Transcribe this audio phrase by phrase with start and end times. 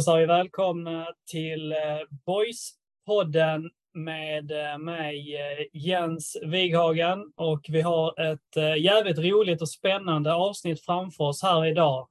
[0.00, 1.78] hälsar vi välkomna till eh,
[2.26, 7.32] Boys-podden med eh, mig eh, Jens Vighagen.
[7.36, 12.08] och vi har ett jävligt roligt och spännande avsnitt framför oss här idag.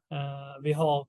[0.61, 1.07] Vi har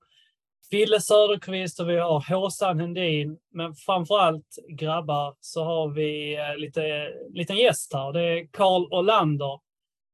[0.70, 7.12] Fille Söderqvist och vi har Håsan Hendin, men framför allt grabbar så har vi lite
[7.30, 8.12] liten gäst här.
[8.12, 9.60] Det är Karl Olander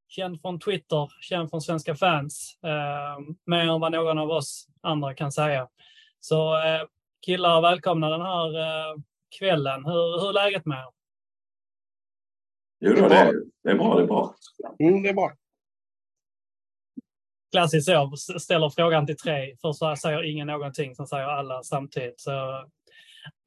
[0.09, 2.59] känd från Twitter, känd från svenska fans.
[3.47, 5.69] Mer än vad någon av oss andra kan säga.
[6.21, 6.83] Så eh,
[7.21, 8.97] killar, välkomna den här eh,
[9.39, 9.85] kvällen.
[9.85, 10.91] Hur, hur är läget med er?
[12.81, 13.97] Jo, det, är, det är bra.
[13.97, 14.35] Det är bra.
[14.79, 15.33] Mm, det är bra.
[17.53, 19.57] Klassiskt så, ställer frågan till tre.
[19.61, 22.21] Först säger ingen någonting, sen säger alla samtidigt.
[22.21, 22.67] Så...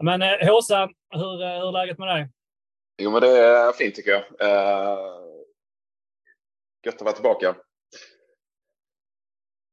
[0.04, 2.30] Men eh, Håsa, hur, hur är läget med dig?
[2.98, 4.22] Jo, men det är fint tycker jag.
[4.22, 5.30] Uh
[6.86, 7.56] Gött att vara tillbaka.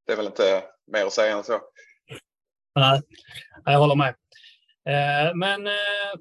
[0.06, 1.60] Det är väl inte mer att säga än så.
[2.77, 3.00] Nej,
[3.64, 4.14] jag håller med.
[4.88, 6.12] Eh, men eh,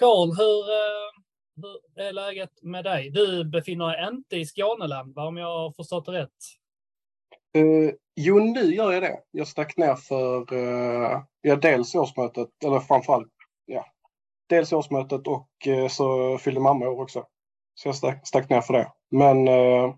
[0.00, 1.10] Karl, hur, eh,
[1.56, 3.10] hur är läget med dig?
[3.10, 6.28] Du befinner dig inte i Skåneland, om jag har förstått det rätt?
[7.56, 9.20] Uh, jo, nu gör jag det.
[9.30, 13.32] Jag stack ner för uh, ja, dels årsmötet, eller framförallt
[13.64, 13.86] ja,
[14.48, 17.26] dels årsmötet och uh, så fyllde mamma år också.
[17.74, 18.92] Så jag stack, stack ner för det.
[19.10, 19.94] Men uh,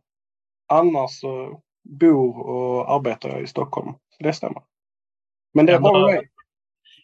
[0.66, 3.92] annars så bor och arbetar jag i Stockholm.
[3.92, 4.62] Så det stämmer.
[5.54, 6.28] Men det bra med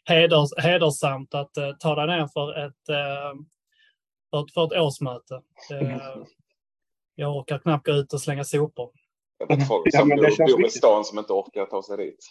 [0.04, 3.42] heders, Hedersamt att uh, ta dig ner för ett, uh,
[4.30, 5.34] för ett, för ett årsmöte.
[5.72, 6.24] Uh,
[7.14, 8.90] jag orkar knappt gå ut och slänga sopor.
[9.48, 12.30] Det är folk som ja, bor, bor i stan som inte orkar ta sig dit.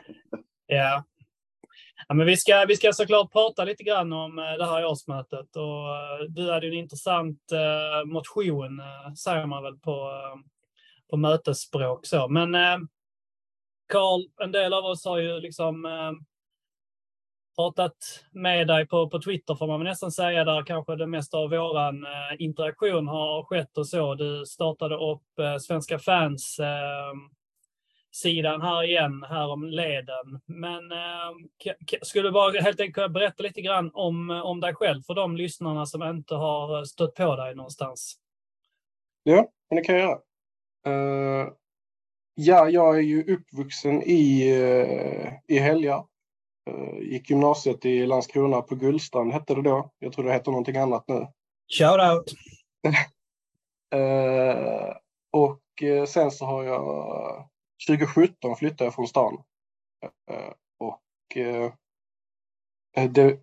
[0.66, 1.04] ja,
[2.08, 5.56] Ja, men vi, ska, vi ska såklart prata lite grann om det här årsmötet.
[5.56, 7.40] Och du hade en intressant
[8.04, 8.82] motion,
[9.24, 10.10] säger man väl på,
[11.10, 12.06] på mötesspråk.
[12.06, 12.28] Så.
[12.28, 12.54] Men
[13.90, 16.12] Karl, en del av oss har ju liksom eh,
[17.56, 21.38] pratat med dig på, på Twitter får man väl nästan säga, där kanske det mesta
[21.38, 24.14] av vår eh, interaktion har skett och så.
[24.14, 26.60] Du startade upp eh, Svenska fans
[28.12, 30.40] sidan här igen, här om leden.
[30.46, 31.30] Men eh,
[32.02, 35.36] skulle du bara helt enkelt kunna berätta lite grann om, om dig själv för de
[35.36, 38.16] lyssnarna som inte har stött på dig någonstans?
[39.22, 40.20] Ja, det kan jag göra.
[40.86, 41.52] Uh,
[42.44, 46.04] ja, jag är ju uppvuxen i, uh, i Helga.
[46.70, 49.90] Uh, gick gymnasiet i Landskrona på Gullstrand hette det då.
[49.98, 51.26] Jag tror det heter någonting annat nu.
[51.78, 52.32] Shout out!
[53.94, 54.94] uh,
[55.32, 55.60] och
[56.08, 57.50] sen så har jag
[57.88, 59.42] 2017 flyttade jag från stan.
[60.30, 61.72] Eh, och eh,
[63.10, 63.40] det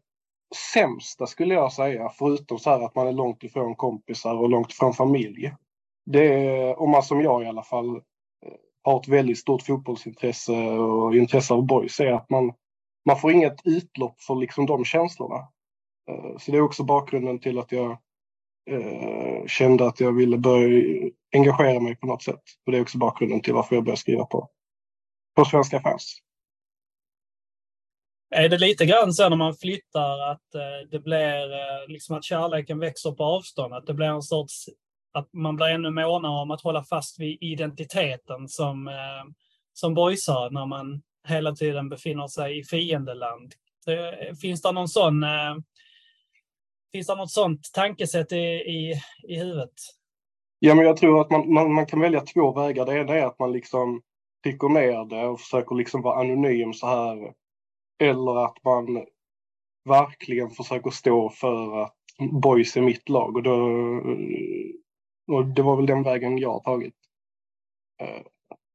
[0.74, 4.72] sämsta skulle jag säga, förutom så här att man är långt ifrån kompisar och långt
[4.72, 5.53] ifrån familj.
[6.06, 8.02] Det är, om man som jag i alla fall eh,
[8.92, 12.53] har ett väldigt stort fotbollsintresse och intresse av boys, är att man,
[13.06, 15.48] man får inget utlopp för liksom de känslorna.
[16.09, 17.92] Eh, så det är också bakgrunden till att jag
[18.70, 22.42] eh, kände att jag ville börja engagera mig på något sätt.
[22.66, 24.50] Och det är också bakgrunden till varför jag började skriva på,
[25.36, 26.22] på Svenska fans.
[28.36, 32.24] Är det lite grann så när man flyttar att eh, det blir eh, liksom att
[32.24, 33.74] kärleken växer på avstånd?
[33.74, 34.69] Att det blir en sorts
[35.13, 39.34] att man blir ännu månare om att hålla fast vid identiteten som, eh,
[39.73, 43.53] som boysare när man hela tiden befinner sig i fiendeland.
[44.41, 45.56] Finns det någon sån eh,
[46.91, 49.74] Finns det något sånt tankesätt i, i, i huvudet?
[50.59, 52.86] Ja, men jag tror att man, man, man kan välja två vägar.
[52.86, 54.01] Det ena är att man liksom
[54.44, 57.33] trycker ner det och försöker liksom vara anonym så här.
[58.00, 59.06] Eller att man
[59.86, 61.95] verkligen försöker stå för att
[62.31, 63.36] boys är mitt lag.
[63.36, 63.69] Och, då,
[64.12, 64.68] eh,
[65.27, 66.95] och det var väl den vägen jag har tagit.
[68.01, 68.21] Eh,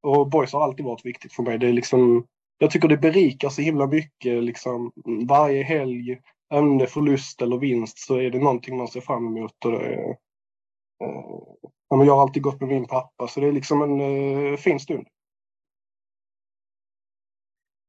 [0.02, 1.58] och boys har alltid varit viktigt för mig.
[1.58, 2.26] Det är liksom,
[2.58, 4.44] jag tycker det berikar så himla mycket.
[4.44, 4.92] Liksom,
[5.28, 6.18] varje helg
[6.52, 9.64] även om det är förlust eller vinst så är det någonting man ser fram emot.
[9.64, 10.16] Och är,
[11.04, 14.80] eh, jag har alltid gått med min pappa så det är liksom en eh, fin
[14.80, 15.06] stund.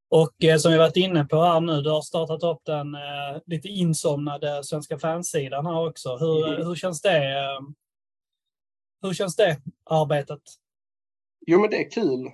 [0.09, 3.41] Och eh, som vi varit inne på här nu, du har startat upp den eh,
[3.45, 6.17] lite insomnade Svenska fansidan här också.
[6.17, 6.67] Hur, mm.
[6.67, 7.33] hur känns det?
[9.03, 10.41] Hur känns det arbetet?
[11.47, 12.25] Jo, men det är kul.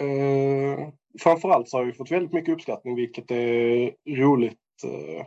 [0.00, 0.88] Eh,
[1.20, 4.58] framförallt så har vi fått väldigt mycket uppskattning, vilket är roligt.
[4.84, 5.26] Eh,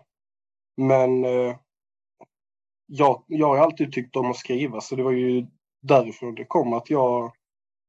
[0.78, 1.56] men eh,
[2.86, 5.48] jag, jag har alltid tyckt om att skriva så det var ju
[5.82, 7.32] därifrån det kom att jag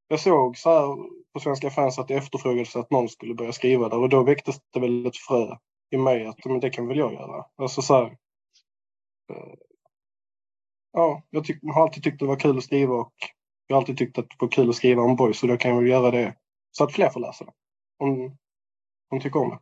[0.08, 0.96] jag såg så här
[1.32, 4.56] på Svenska fans att det efterfrågades att någon skulle börja skriva där och då väcktes
[4.72, 5.56] det väl ett frö
[5.90, 7.44] i mig att men det kan väl jag göra.
[7.56, 8.04] Alltså så här,
[9.32, 9.54] eh,
[10.92, 13.12] ja, jag, tyck, har alltid tyckt det var kul att skriva och
[13.66, 15.70] jag har alltid tyckt att det var kul att skriva om boys så då kan
[15.70, 16.36] jag väl göra det
[16.70, 17.52] så att fler får läsa det.
[17.98, 18.36] Om
[19.10, 19.58] de tycker om det.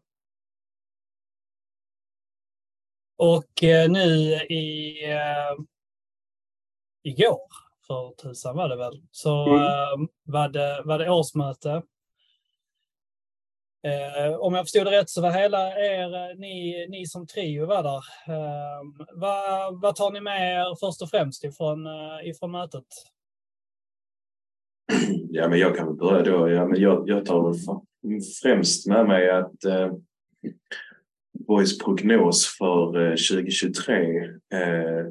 [3.17, 5.65] Och eh, nu i eh,
[7.03, 7.41] igår,
[7.87, 9.63] för tusan var det väl, så mm.
[9.63, 11.83] eh, var, det, var det årsmöte
[13.83, 17.67] Eh, om jag förstod det rätt så var hela er, eh, ni, ni som trio
[17.67, 18.03] var där.
[18.35, 18.81] Eh,
[19.15, 22.85] vad, vad tar ni med er först och främst ifrån, eh, ifrån mötet?
[25.33, 26.51] Ja, men jag kan väl börja då.
[26.51, 27.59] Ja, men jag, jag tar väl
[28.43, 29.93] främst med mig att eh,
[31.47, 34.25] Boys prognos för eh, 2023
[34.55, 35.07] eh,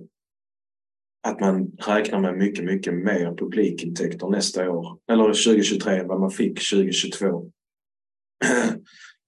[1.27, 4.97] att man räknar med mycket, mycket mer publikintäkter nästa år.
[5.11, 7.51] Eller 2023 än vad man fick 2022.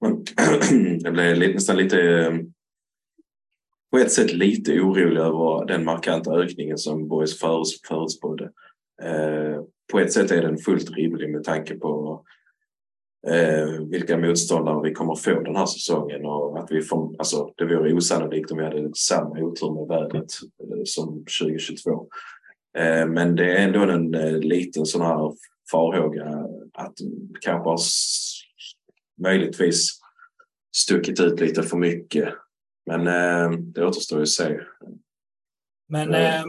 [0.02, 0.24] Man-
[1.04, 2.34] jag blev nästan lite eh,
[3.92, 8.52] på ett sätt lite orolig över den markanta ökningen som Boys förut- förutspådde.
[9.04, 9.62] Eh,
[9.92, 12.24] på ett sätt är den fullt rimlig med tanke på
[13.28, 17.66] eh, vilka motståndare vi kommer få den här säsongen och att vi får, alltså det
[17.66, 20.32] vore osannolikt om vi hade samma otur med vädret
[20.64, 22.08] eh, som 2022.
[22.78, 25.34] Eh, men det är ändå en eh, liten sån här
[25.72, 26.26] farhåga
[26.74, 26.94] att
[27.42, 27.80] kanske har
[29.22, 30.00] möjligtvis
[30.76, 32.34] stuckit ut lite för mycket.
[32.86, 34.60] Men eh, det återstår ju att se.
[35.90, 36.38] Men Nej.
[36.38, 36.44] eh,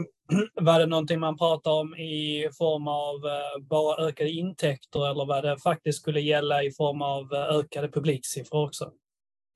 [0.65, 5.45] var det någonting man pratade om i form av eh, bara ökade intäkter eller vad
[5.45, 8.93] det faktiskt skulle gälla i form av eh, ökade publiksiffror också?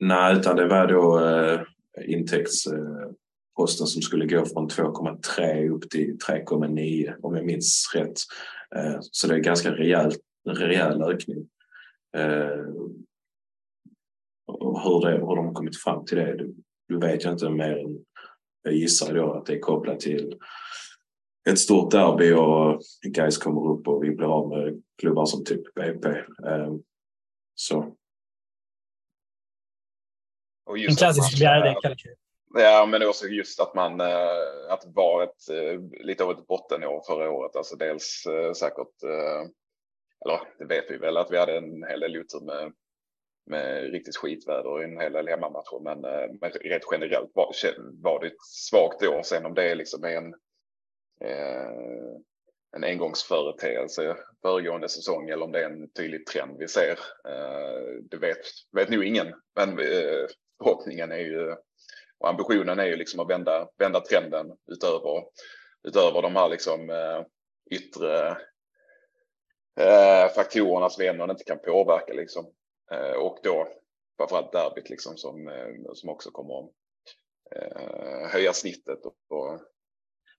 [0.01, 1.61] Nej, utan det var då eh,
[2.05, 8.17] intäktsposten som skulle gå från 2,3 upp till 3,9 om jag minns rätt.
[8.77, 10.13] Eh, så det är ganska rejäl,
[10.49, 11.49] rejäl ökning.
[12.17, 12.67] Eh,
[14.85, 16.47] hur, det, hur de har kommit fram till det,
[16.89, 18.05] det vet jag inte mer än
[18.63, 20.39] jag gissar då att det är kopplat till
[21.51, 25.75] ett stort derby och guys kommer upp och vi blir av med klubbar som typ
[25.75, 26.09] BP.
[26.47, 26.75] Eh,
[27.55, 27.97] så
[30.67, 32.15] Och En just att klassisk glädjekalkyl.
[32.55, 36.47] Ja, men också just att man eh, att det var ett, eh, lite av ett
[36.47, 37.57] bottenår förra året.
[37.57, 39.51] Alltså dels eh, säkert, eh,
[40.25, 42.73] eller det vet vi väl att vi hade en hel del otur med,
[43.47, 45.81] med riktigt skitväder och en hel del hemmamatcher.
[45.81, 47.55] Men, eh, men rent generellt var,
[48.03, 49.23] var det ett svagt år.
[49.23, 50.35] Sen om det liksom är en,
[51.21, 52.17] eh,
[52.77, 56.99] en engångsföreteelse föregående säsong eller om det är en tydlig trend vi ser.
[57.29, 59.35] Eh, det vet, vet nog ingen.
[59.57, 60.27] Men eh,
[60.59, 61.57] förhoppningen är ju
[62.19, 65.25] och ambitionen är ju liksom att vända, vända trenden utöver,
[65.89, 67.25] utöver de här liksom, eh,
[67.71, 68.37] yttre
[69.81, 72.13] eh, faktorerna som vi ändå inte kan påverka.
[72.13, 72.47] Liksom.
[72.93, 73.69] Eh, och då
[74.19, 76.71] framförallt derbyt liksom, som, eh, som också kommer att
[77.57, 78.99] eh, höja snittet.
[79.07, 79.61] Och, och,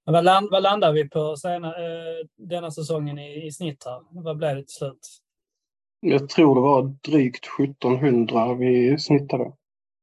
[0.05, 4.01] Men Vad, land, vad landar vi på sena, eh, denna säsongen i, i snitt här?
[4.23, 5.07] Vad blev det till slut?
[5.99, 9.53] Jag tror det var drygt 1700 vi snittade.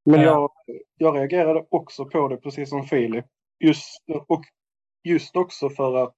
[0.05, 0.27] Men Ja.
[0.67, 3.25] jag, jag reagerade också på det precis som Filip.
[3.65, 4.45] Just, och
[5.05, 6.17] just också för att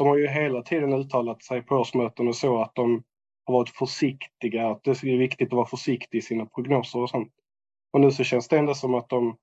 [0.00, 3.02] de har ju hela tiden uttalat sig på årsmöten och så att de
[3.44, 4.70] har varit försiktiga.
[4.70, 7.32] Att det är viktigt att vara försiktig i sina prognoser och sånt.
[7.92, 9.36] Och nu så känns det ändå som att de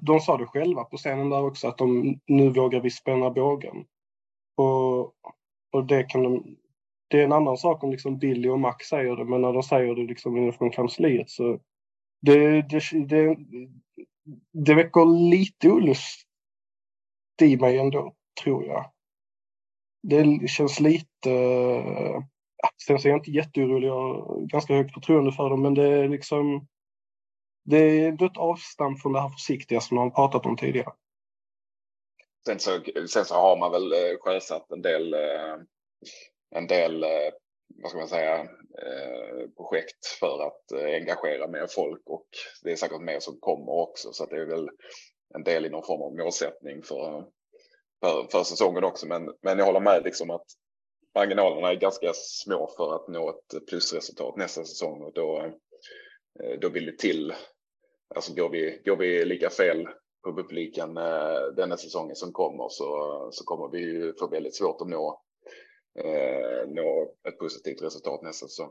[0.00, 3.84] de sa det själva på scenen där också att de nu vågar vi spänna bågen.
[4.56, 5.00] Och,
[5.72, 6.56] och det kan de,
[7.08, 9.62] det är en annan sak om liksom Billy och Max säger det, men när de
[9.62, 11.58] säger det liksom inifrån kansliet så
[12.20, 13.36] det, det, det,
[14.52, 16.26] det väcker lite olust
[17.42, 18.90] i mig ändå, tror jag.
[20.02, 21.30] Det känns lite...
[22.86, 25.86] Sen så är jag inte jätteorolig, jag har ganska högt förtroende för dem, men det
[25.86, 26.66] är liksom...
[27.64, 30.92] Det är ändå ett avstamp från det här försiktiga som de har pratat om tidigare.
[32.46, 35.56] sen, så, sen så har man väl eh, sjösatt en del, eh,
[36.50, 37.32] en del eh,
[37.82, 38.48] vad ska man säga,
[39.56, 42.26] projekt för att engagera mer folk och
[42.62, 44.12] det är säkert mer som kommer också.
[44.12, 44.68] Så att det är väl
[45.34, 47.26] en del i någon form av målsättning för,
[48.02, 49.06] för, för säsongen också.
[49.06, 50.46] Men, men jag håller med liksom att
[51.14, 55.52] marginalerna är ganska små för att nå ett plusresultat nästa säsong och då,
[56.42, 57.34] eh, då vill det till.
[58.14, 59.88] Alltså går vi, går vi lika fel
[60.24, 64.80] på publiken eh, denna säsongen som kommer så, så kommer vi ju få väldigt svårt
[64.80, 65.22] att nå,
[65.98, 68.70] eh, nå ett positivt resultat nästa säsong.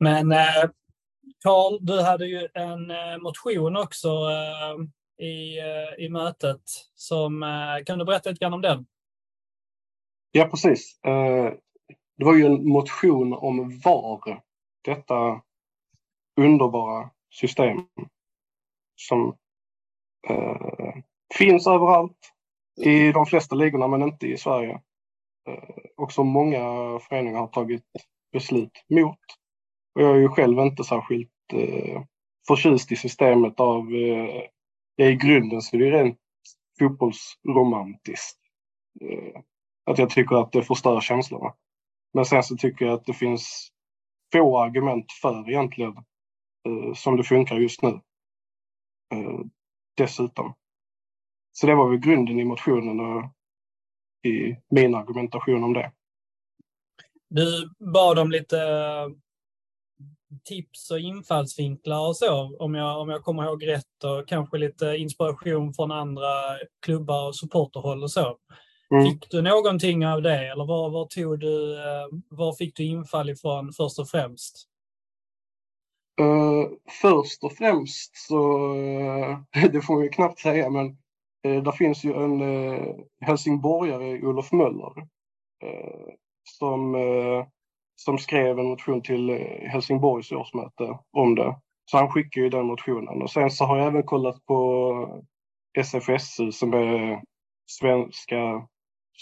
[0.00, 0.70] Men eh,
[1.80, 6.62] du hade ju en eh, motion också eh, i, eh, i mötet.
[6.94, 8.86] Som, eh, kan du berätta lite grann om den?
[10.30, 11.00] Ja, precis.
[11.04, 11.52] Eh,
[12.16, 14.42] det var ju en motion om VAR.
[14.84, 15.42] Detta
[16.40, 17.86] underbara system
[18.96, 19.36] som
[20.28, 20.94] eh,
[21.34, 22.32] finns överallt
[22.80, 24.80] i de flesta ligorna men inte i Sverige.
[25.96, 26.60] Och som många
[26.98, 27.84] föreningar har tagit
[28.32, 29.18] beslut mot.
[29.94, 32.02] Och jag är ju själv inte särskilt eh,
[32.48, 34.42] förtjust i systemet av, eh,
[34.98, 36.18] ja, i grunden så är det rent
[36.78, 38.38] fotbollsromantiskt.
[39.00, 39.40] Eh,
[39.84, 41.54] att jag tycker att det förstör känslorna.
[42.14, 43.68] Men sen så tycker jag att det finns
[44.32, 45.96] få argument för egentligen
[46.68, 47.88] eh, som det funkar just nu.
[49.14, 49.40] Eh,
[49.96, 50.54] dessutom.
[51.52, 53.32] Så det var väl grunden i motionen och
[54.26, 55.92] i min argumentation om det.
[57.28, 58.56] Du bad om lite
[60.44, 64.86] tips och infallsvinklar och så, om jag, om jag kommer ihåg rätt, och kanske lite
[64.86, 66.32] inspiration från andra
[66.82, 68.36] klubbar och supporterhåll och så.
[68.90, 69.04] Mm.
[69.04, 73.30] Fick du någonting av det eller var, var, tog du, eh, var fick du infall
[73.30, 74.68] ifrån först och främst?
[76.20, 76.68] Uh,
[77.00, 79.38] först och främst så, uh,
[79.72, 80.86] det får vi knappt säga, men
[81.46, 84.92] uh, där finns ju en uh, helsingborgare, Olof Möller,
[86.44, 86.94] som,
[88.00, 91.56] som skrev en motion till eh, Helsingborgs årsmöte om det.
[91.84, 93.22] Så han skickade ju den motionen.
[93.22, 95.22] Och sen så har jag även kollat på
[95.78, 97.22] SFSU som är
[97.66, 98.68] Svenska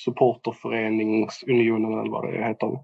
[0.05, 2.79] supporterföreningsunionen eller vad det heter.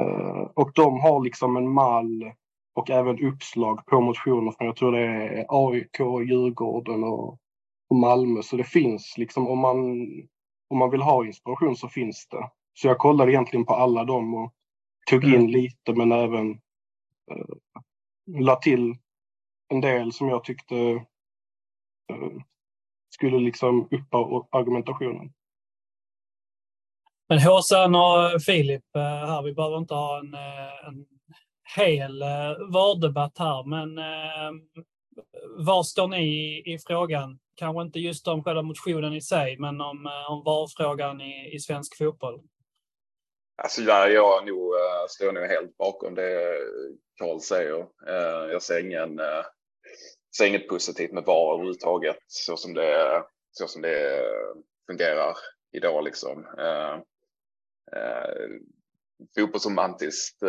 [0.00, 2.32] Eh, och de har liksom en mall
[2.74, 7.38] och även uppslag på motioner från, jag tror det är AIK, Djurgården och,
[7.90, 8.42] och Malmö.
[8.42, 9.78] Så det finns liksom, om man,
[10.70, 12.50] om man vill ha inspiration så finns det.
[12.74, 14.54] Så jag kollade egentligen på alla dem och
[15.10, 15.50] tog in mm.
[15.50, 16.50] lite men även
[17.30, 17.44] eh,
[18.26, 18.96] la till
[19.68, 20.76] en del som jag tyckte
[22.10, 22.32] eh,
[23.10, 24.18] skulle liksom uppa
[24.50, 25.32] argumentationen.
[27.28, 31.06] Men Håsan och Filip eh, här, vi behöver inte ha en, eh, en
[31.76, 34.52] hel eh, vårddebatt här, men eh,
[35.56, 37.38] var står ni i, i, frågan?
[37.54, 41.98] Kanske inte just om själva motionen i sig, men om, om var-frågan i, i svensk
[41.98, 42.40] fotboll.
[43.62, 46.58] Alltså där jag nog, eh, står nog helt bakom det
[47.18, 47.80] Karl säger.
[48.06, 49.44] Eh, jag ser, ingen, eh,
[50.36, 54.24] ser inget positivt med VAR överhuvudtaget så som det, så som det
[54.86, 55.36] fungerar
[55.72, 56.04] idag.
[56.04, 56.46] Liksom.
[59.34, 60.42] Fotbollsromantiskt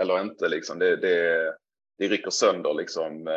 [0.00, 0.48] eller inte.
[0.48, 0.78] Liksom.
[0.78, 1.54] Det, det,
[1.98, 3.28] det rycker sönder liksom,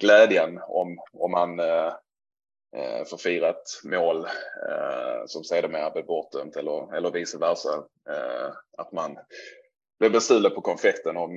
[0.00, 1.60] glädjen om, om man
[2.76, 4.24] eh, får fira ett mål
[4.68, 7.84] eh, som sedermera blir bortdömt eller, eller vice versa.
[8.10, 9.18] Eh, att man
[9.98, 11.36] blir bestulen på konfekten om,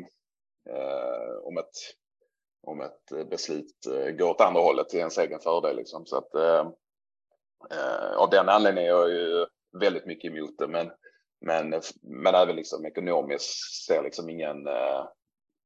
[0.69, 1.75] eh, om, ett,
[2.67, 5.75] om ett beslut eh, går åt andra hållet till ens egen fördel.
[5.75, 6.05] Liksom.
[6.05, 6.71] Så att, eh,
[7.71, 9.45] eh, av den anledningen är jag ju
[9.79, 10.67] väldigt mycket emot det.
[10.67, 10.91] Men
[11.45, 15.07] men, men även liksom ekonomiskt ser liksom ingen, uh,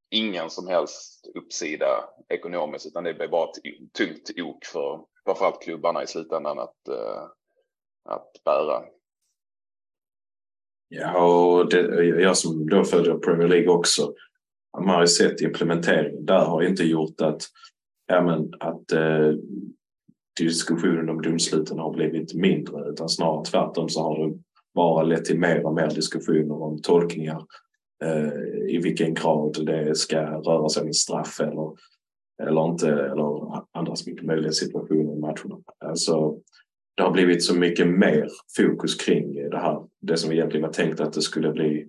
[0.10, 6.04] ingen som helst uppsida ekonomiskt utan det blir bara ett tungt ok för framförallt klubbarna
[6.04, 7.24] i slutändan att, eh,
[8.10, 8.84] att bära.
[10.88, 14.14] Ja, och det, jag som då följer Premier League också,
[14.78, 17.42] man har ju sett implementeringen där har inte gjort att,
[18.08, 19.34] ja, men, att eh,
[20.40, 24.38] diskussionen om domsluten har blivit mindre utan snarare tvärtom så har det
[24.76, 27.46] bara lett till mer och mer diskussioner om tolkningar
[28.04, 31.74] eh, i vilken grad det ska röra sig om straff eller,
[32.44, 35.58] eller inte eller andra möjliga situationer i matcherna.
[35.86, 36.40] Alltså,
[36.96, 39.84] det har blivit så mycket mer fokus kring det här.
[40.02, 41.88] Det som egentligen var tänkt att det skulle bli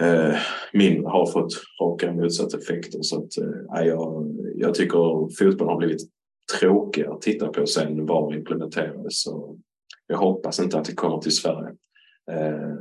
[0.00, 0.34] eh,
[0.72, 2.98] mindre har fått raka motsatta effekter.
[3.02, 6.02] Så att, eh, jag, jag tycker fotboll har blivit
[6.60, 9.22] tråkigare att titta på sen VAR implementerades.
[9.22, 9.58] Så
[10.06, 11.74] jag hoppas inte att det kommer till Sverige.
[12.30, 12.74] Eh,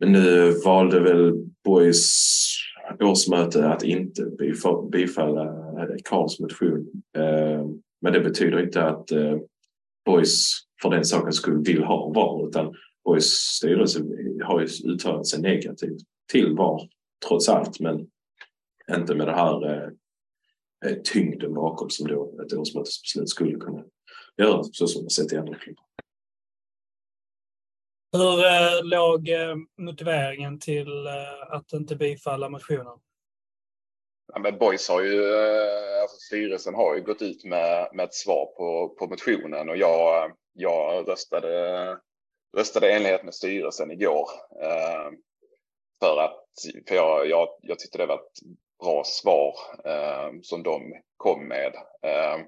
[0.00, 1.32] men nu valde väl
[1.64, 2.55] Boys
[3.00, 4.24] årsmöte att inte
[4.90, 5.66] bifalla
[6.04, 7.02] Karls motion.
[7.16, 7.66] Eh,
[8.00, 9.38] men det betyder inte att eh,
[10.04, 10.50] Boys
[10.82, 12.74] för den sakens skull vill ha VAR utan
[13.04, 14.02] Boys styrelse
[14.44, 16.88] har ju uttalat sig negativt till VAR
[17.28, 18.06] trots allt men
[18.96, 19.84] inte med det här
[20.86, 23.84] eh, tyngden bakom som då ett årsmötesbeslut skulle kunna
[24.36, 25.84] göra så som man sett i andra klubbar.
[28.12, 32.98] Hur eh, låg eh, motiveringen till eh, att inte bifalla motionen?
[34.32, 38.14] Ja, men Boys har ju, eh, alltså styrelsen har ju gått ut med, med ett
[38.14, 41.98] svar på, på motionen och jag, jag röstade,
[42.56, 44.28] röstade i enlighet med styrelsen igår.
[44.62, 45.10] Eh,
[46.00, 46.44] för att
[46.88, 51.74] för jag, jag, jag tyckte det var ett bra svar eh, som de kom med.
[52.02, 52.38] Eh,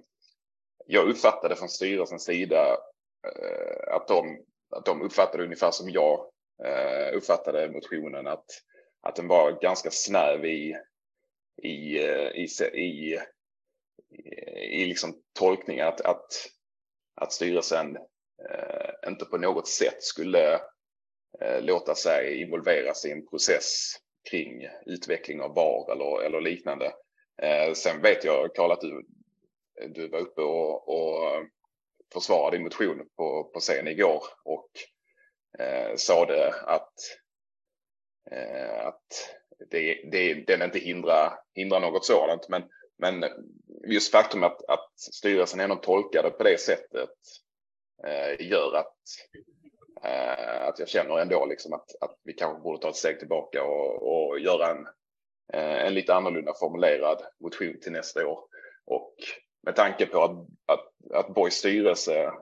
[0.87, 2.77] jag uppfattade från styrelsens sida
[3.27, 4.39] eh, att, de,
[4.71, 6.31] att de uppfattade ungefär som jag
[6.65, 8.47] eh, uppfattade motionen att,
[9.01, 10.77] att den var ganska snäv i,
[11.63, 13.19] i, eh, i, i,
[14.57, 16.49] i liksom tolkningen att, att,
[17.15, 17.97] att styrelsen
[18.51, 20.55] eh, inte på något sätt skulle
[21.41, 23.97] eh, låta sig involveras i en process
[24.31, 26.93] kring utveckling av VAR eller, eller liknande.
[27.43, 29.07] Eh, sen vet jag, Karl, att du,
[29.89, 31.47] du var uppe och, och
[32.13, 34.58] försvarade din motion på, på scen igår och
[35.59, 36.93] eh, sa det att,
[38.31, 39.37] eh, att
[39.71, 42.49] det, det, den inte hindrar, hindrar något sådant.
[42.49, 42.63] Men,
[42.99, 43.25] men
[43.87, 47.11] just faktum att, att styrelsen ändå tolkade på det sättet
[48.05, 48.97] eh, gör att,
[50.05, 53.65] eh, att jag känner ändå liksom att, att vi kanske borde ta ett steg tillbaka
[53.65, 54.87] och, och göra en,
[55.53, 58.45] eh, en lite annorlunda formulerad motion till nästa år.
[58.85, 59.15] Och
[59.63, 62.33] med tanke på att, att, att Borgs styrelse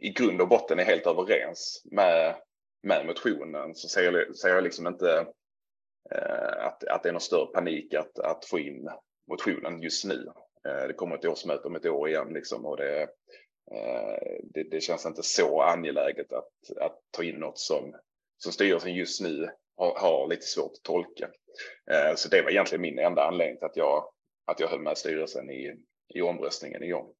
[0.00, 2.36] i grund och botten är helt överens med,
[2.82, 5.26] med motionen så ser jag, ser jag liksom inte
[6.10, 8.88] eh, att, att det är någon större panik att, att få in
[9.28, 10.26] motionen just nu.
[10.68, 13.02] Eh, det kommer ett årsmöte om ett år igen liksom och det,
[13.70, 17.94] eh, det, det, känns inte så angeläget att, att ta in något som,
[18.38, 21.28] som styrelsen just nu har, har lite svårt att tolka.
[21.90, 24.10] Eh, så det var egentligen min enda anledning till att jag,
[24.46, 25.74] att jag höll med styrelsen i,
[26.14, 27.12] i omröstningen igång.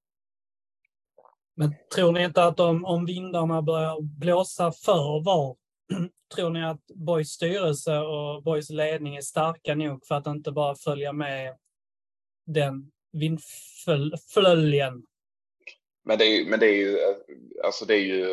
[1.59, 5.57] Men tror ni inte att om, om vindarna börjar blåsa för VAR,
[6.35, 10.75] tror ni att Boys styrelse och Boys ledning är starka nog för att inte bara
[10.75, 11.57] följa med
[12.47, 15.03] den vindflöljen?
[16.05, 16.99] Men det, är, men det är ju,
[17.65, 18.29] alltså det är ju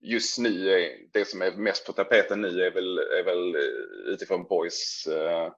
[0.00, 4.46] just nu, det som är mest på tapeten nu är väl, är väl eh, utifrån
[4.48, 5.52] Boys eh,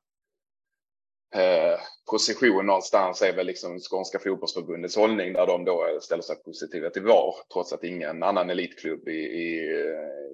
[1.34, 6.90] Eh, position någonstans är väl liksom Skånska fotbollsförbundets hållning där de då ställer sig positiva
[6.90, 9.70] till VAR trots att ingen annan elitklubb i, i,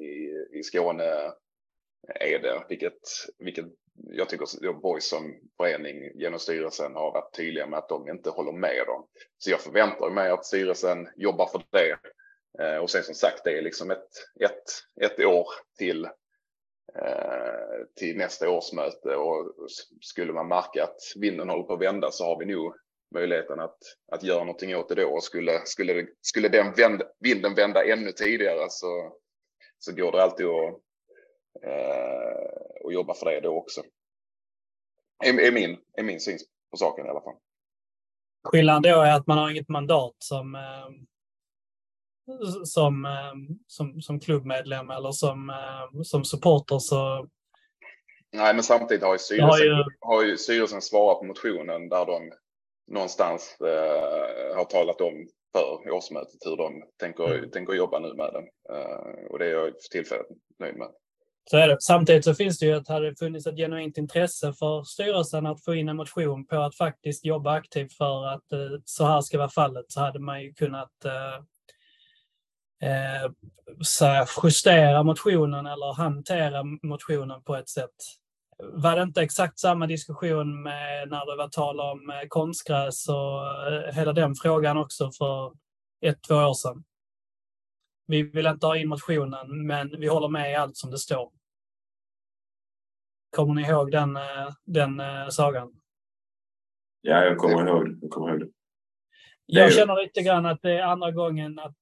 [0.01, 1.33] i, i Skåne
[2.09, 2.65] är det.
[2.69, 2.99] Vilket,
[3.39, 3.67] vilket
[4.11, 8.53] jag tycker Boys som förening genom styrelsen har varit tydliga med att de inte håller
[8.53, 9.07] med dem.
[9.39, 11.97] Så jag förväntar mig att styrelsen jobbar för det.
[12.59, 14.09] Eh, och sen som sagt, det är liksom ett,
[14.41, 14.65] ett,
[15.01, 15.47] ett år
[15.79, 16.09] till
[16.94, 19.53] Eh, till nästa årsmöte och
[20.01, 22.75] skulle man märka att vinden håller på att vända så har vi nog
[23.14, 23.79] möjligheten att,
[24.12, 25.09] att göra någonting åt det då.
[25.09, 29.12] Och skulle, skulle, skulle den vänd, vinden vända ännu tidigare så,
[29.79, 30.81] så går det alltid att,
[31.62, 33.83] eh, att jobba för det då också.
[35.25, 36.38] Är, är, min, är min syn
[36.70, 37.37] på saken i alla fall.
[38.44, 40.88] Skillnaden då är att man har inget mandat som eh,
[42.65, 47.27] som, ehm, som, som klubbmedlem eller som, ehm, som supporter så...
[48.33, 49.85] Nej, men samtidigt har ju styrelsen, har ju...
[50.01, 52.33] Har ju styrelsen svarat på motionen där de
[52.93, 57.51] någonstans eh, har talat om för årsmötet hur de tänker, mm.
[57.51, 58.45] tänker jobba nu med den.
[58.77, 60.27] Eh, och det är jag för tillfället
[60.59, 60.89] nöjd med.
[61.51, 61.77] Så är det.
[61.81, 65.65] Samtidigt så finns det ju att hade det funnits ett genuint intresse för styrelsen att
[65.65, 69.39] få in en motion på att faktiskt jobba aktivt för att eh, så här ska
[69.39, 71.45] vara fallet så hade man ju kunnat eh,
[72.83, 73.33] eh,
[73.81, 77.95] så justera motionen eller hantera motionen på ett sätt.
[78.59, 83.73] Var det inte exakt samma diskussion med när det var tal om eh, konstgräs och
[83.73, 85.53] eh, hela den frågan också för
[86.01, 86.85] ett, två år sedan?
[88.07, 91.31] Vi vill inte ha in motionen, men vi håller med i allt som det står.
[93.37, 95.73] Kommer ni ihåg den, eh, den sagan?
[97.01, 98.49] Ja, jag kommer ihåg, jag kommer ihåg det.
[99.47, 101.77] Jag känner lite grann att det är andra gången att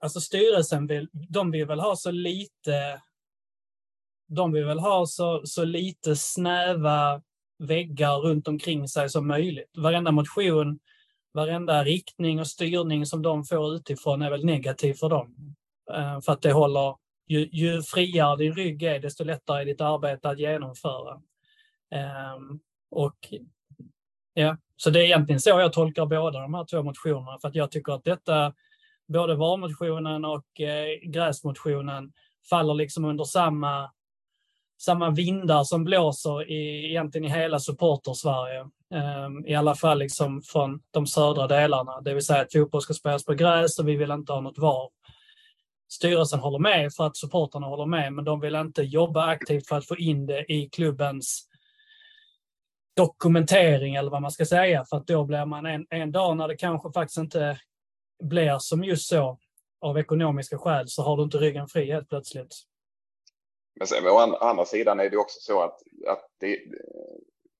[0.00, 3.02] alltså styrelsen vill, de vill väl ha så lite,
[4.28, 7.22] de vill väl ha så, så lite snäva
[7.58, 9.70] väggar runt omkring sig som möjligt.
[9.76, 10.78] Varenda motion,
[11.32, 15.56] varenda riktning och styrning som de får utifrån är väl negativ för dem.
[15.92, 19.80] Eh, för att det håller, ju, ju friare din rygg är, desto lättare är ditt
[19.80, 21.20] arbete att genomföra.
[21.90, 22.60] Ehm,
[22.90, 23.34] och
[24.34, 27.54] ja, så det är egentligen så jag tolkar båda de här två motionerna, för att
[27.54, 28.54] jag tycker att detta
[29.12, 32.12] både VAR-motionen och eh, gräsmotionen
[32.50, 33.90] faller liksom under samma,
[34.82, 38.60] samma vindar som blåser i, egentligen i hela supportersverige.
[38.94, 42.94] Um, I alla fall liksom från de södra delarna, det vill säga att fotboll ska
[42.94, 44.88] spelas på gräs och vi vill inte ha något VAR.
[45.92, 49.76] Styrelsen håller med för att supporterna håller med, men de vill inte jobba aktivt för
[49.76, 51.46] att få in det i klubbens
[52.96, 56.48] dokumentering eller vad man ska säga, för att då blir man en, en dag när
[56.48, 57.58] det kanske faktiskt inte
[58.20, 59.38] blir som just så
[59.80, 62.54] av ekonomiska skäl så har du inte ryggen fri helt plötsligt.
[63.74, 66.58] Men sen, å andra sidan är det också så att, att det,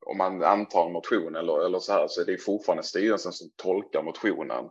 [0.07, 3.51] om man antar en motion eller, eller så här så är det fortfarande styrelsen som
[3.57, 4.65] tolkar motionen.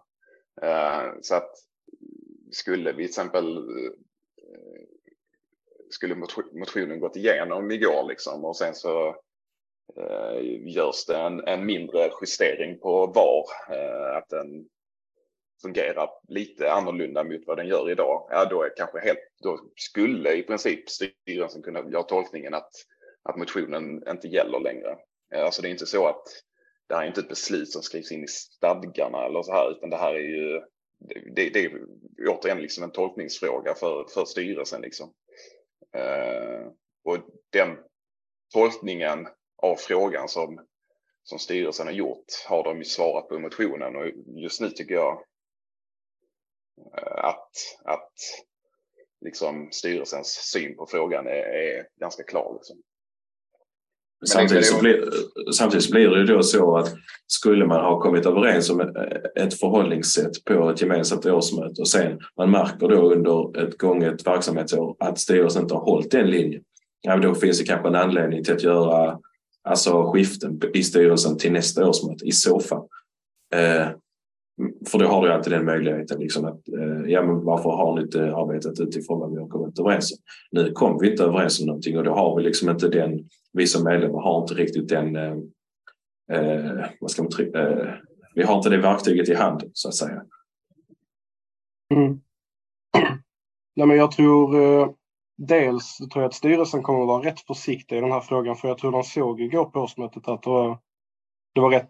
[0.62, 1.52] Eh, så att
[2.52, 3.92] skulle vi till exempel eh,
[5.90, 6.16] skulle
[6.52, 9.08] motionen gått igenom igår liksom och sen så
[9.96, 10.42] eh,
[10.76, 13.76] görs det en, en mindre justering på VAR.
[13.76, 14.70] Eh, att den
[15.62, 20.34] fungerar lite annorlunda mot vad den gör idag, ja då är kanske helt, då skulle
[20.34, 22.72] i princip styrelsen kunna göra tolkningen att,
[23.24, 24.98] att motionen inte gäller längre.
[25.34, 26.24] Eh, alltså det är inte så att
[26.88, 29.90] det här är inte ett beslut som skrivs in i stadgarna eller så här, utan
[29.90, 30.62] det här är ju
[31.36, 31.72] det, det är
[32.28, 34.82] återigen liksom en tolkningsfråga för, för styrelsen.
[34.82, 35.14] Liksom.
[35.96, 36.68] Eh,
[37.04, 37.18] och
[37.50, 37.78] den
[38.54, 39.28] tolkningen
[39.62, 40.66] av frågan som,
[41.24, 44.08] som styrelsen har gjort har de ju svarat på i motionen och
[44.42, 45.24] just nu tycker jag
[47.18, 47.52] att,
[47.84, 48.14] att
[49.22, 52.54] liksom styrelsens syn på frågan är, är ganska klar.
[52.54, 52.78] Liksom.
[54.26, 55.10] Samtidigt, så blir,
[55.52, 56.94] samtidigt blir det då så att
[57.28, 58.82] skulle man ha kommit överens om
[59.36, 64.96] ett förhållningssätt på ett gemensamt årsmöte och sen man märker då under ett gånget verksamhetsår
[65.00, 66.64] att styrelsen inte har hållit den linjen.
[67.02, 69.20] Ja, då finns det kanske en anledning till att göra
[69.64, 72.88] alltså, skiften i styrelsen till nästa årsmöte i så fall.
[74.92, 76.20] För då har du alltid den möjligheten.
[76.20, 79.80] Liksom att, eh, ja, men varför har ni inte arbetat utifrån vad vi har kommit
[79.80, 80.18] överens om?
[80.52, 83.68] Nu kom vi inte överens om någonting och då har vi liksom inte den, vi
[83.68, 85.38] som medlemmar har inte riktigt den, eh,
[86.32, 87.94] eh vad ska man trycka, eh,
[88.36, 90.22] vi har inte det verktyget i hand så att säga.
[91.94, 92.20] Mm.
[93.76, 94.90] Nej, men jag tror eh,
[95.38, 98.68] dels tror jag att styrelsen kommer att vara rätt försiktig i den här frågan för
[98.68, 100.78] jag tror de såg igår på årsmötet att det var,
[101.56, 101.90] det var rätt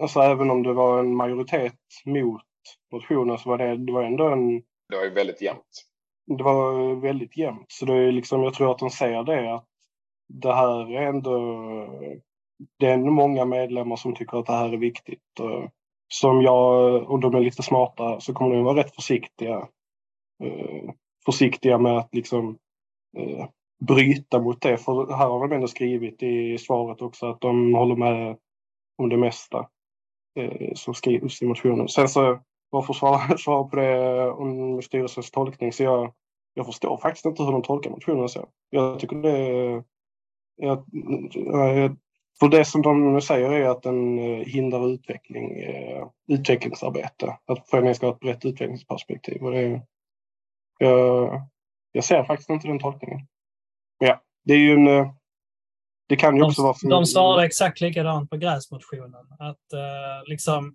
[0.00, 2.42] alltså även om det var en majoritet mot
[2.92, 4.62] motionen så var det, det var ändå en...
[4.88, 5.86] Det var ju väldigt jämnt.
[6.26, 7.66] Det var väldigt jämnt.
[7.68, 9.66] Så det är liksom, jag tror att de ser det att
[10.28, 11.38] det här är ändå...
[12.78, 15.40] Det är många medlemmar som tycker att det här är viktigt.
[15.40, 15.70] Och
[16.08, 19.68] som jag, och de är lite smarta, så kommer de vara rätt försiktiga.
[20.44, 20.90] Eh,
[21.24, 22.58] försiktiga med att liksom
[23.18, 23.46] eh,
[23.86, 24.78] bryta mot det.
[24.78, 28.36] För här har de ändå skrivit i svaret också att de håller med
[28.96, 29.68] om det mesta
[30.38, 31.88] eh, som skrivs i motionen.
[31.88, 32.38] Sen så,
[32.72, 36.12] bara för att svara, svara på det om styrelsens tolkning, så jag,
[36.54, 38.48] jag förstår faktiskt inte hur de tolkar motionen så.
[38.70, 39.84] Jag tycker det
[40.56, 40.84] jag,
[42.40, 47.38] för det som de säger är att den eh, hindrar utveckling, eh, utvecklingsarbete.
[47.46, 49.42] Att föreningen ska ha ett brett utvecklingsperspektiv.
[49.42, 49.82] Och det,
[50.78, 51.42] jag,
[51.92, 53.20] jag ser faktiskt inte den tolkningen.
[53.98, 55.12] Ja, det är ju en eh,
[56.12, 56.74] det kan ju också de, vara...
[56.74, 56.88] För...
[56.88, 59.26] De svarade exakt likadant på gräsmotionen.
[59.38, 60.74] Att eh, liksom,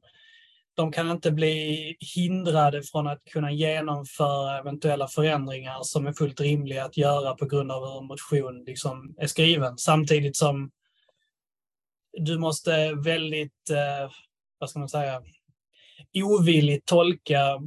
[0.75, 6.85] de kan inte bli hindrade från att kunna genomföra eventuella förändringar som är fullt rimliga
[6.85, 9.77] att göra på grund av hur en motion liksom är skriven.
[9.77, 10.71] Samtidigt som
[12.17, 14.11] du måste väldigt, eh,
[14.59, 15.21] vad ska man säga,
[16.13, 17.61] ovilligt tolka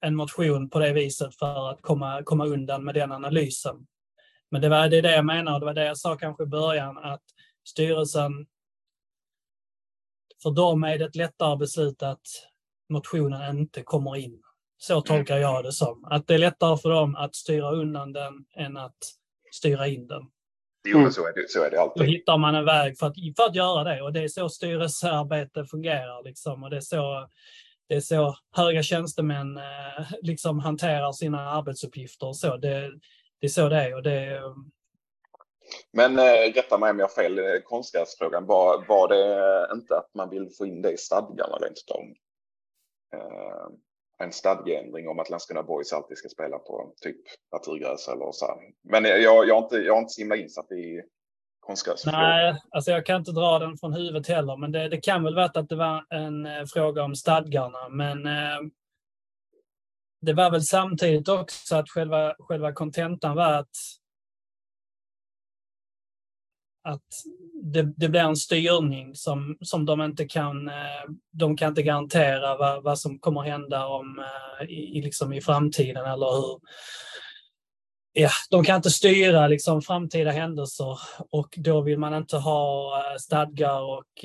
[0.00, 3.86] en motion på det viset för att komma, komma undan med den analysen.
[4.50, 6.98] Men det var det, det jag menar, det var det jag sa kanske i början,
[6.98, 7.22] att
[7.68, 8.46] styrelsen,
[10.42, 12.26] för dem är det ett lättare beslut att
[12.88, 14.42] motionen inte kommer in.
[14.78, 15.02] Så mm.
[15.02, 16.04] tolkar jag det som.
[16.04, 18.96] Att det är lättare för dem att styra undan den än att
[19.52, 20.22] styra in den.
[20.88, 22.02] Jo, men så är det, så är det alltid.
[22.02, 24.48] Då hittar man en väg för att, för att göra det och det är så
[24.48, 26.24] styrelsearbete fungerar.
[26.24, 26.62] Liksom.
[26.62, 27.28] Och det, är så,
[27.88, 32.26] det är så höga tjänstemän eh, liksom hanterar sina arbetsuppgifter.
[32.26, 32.56] Och så.
[32.56, 32.92] Det,
[33.40, 33.94] det är så det är.
[33.94, 34.42] Och det
[35.92, 40.14] Men äh, rätta mig om jag har fel, eh, konstgräsfrågan, var, var det inte att
[40.14, 42.02] man vill få in det i stadgarna rent utav?
[43.14, 43.66] Äh,
[44.18, 47.16] en stadgeändring om att Landskrona Boys alltid ska spela på typ
[47.52, 48.56] naturgräs eller så här.
[48.82, 51.02] Men jag, jag, har inte, jag har inte så himla insatt i
[51.60, 52.20] konstgräsfrågan.
[52.20, 55.34] Nej, alltså jag kan inte dra den från huvudet heller, men det, det kan väl
[55.34, 57.88] vara att det var en eh, fråga om stadgarna.
[57.88, 58.60] Men eh,
[60.20, 63.76] det var väl samtidigt också att själva, själva kontentan var att
[66.86, 67.02] att
[67.62, 72.56] det, det, blir en styrning som, som de inte kan, eh, de kan inte garantera
[72.56, 76.60] vad, vad som kommer hända om, eh, i, liksom i framtiden eller hur.
[78.12, 80.98] Ja, de kan inte styra liksom framtida händelser
[81.30, 84.24] och då vill man inte ha eh, stadgar och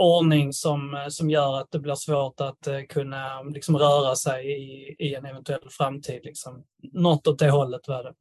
[0.00, 4.96] ordning som, som gör att det blir svårt att uh, kunna liksom, röra sig i,
[4.98, 6.20] i en eventuell framtid.
[6.24, 6.64] Liksom.
[6.82, 8.14] Något åt det hållet var det.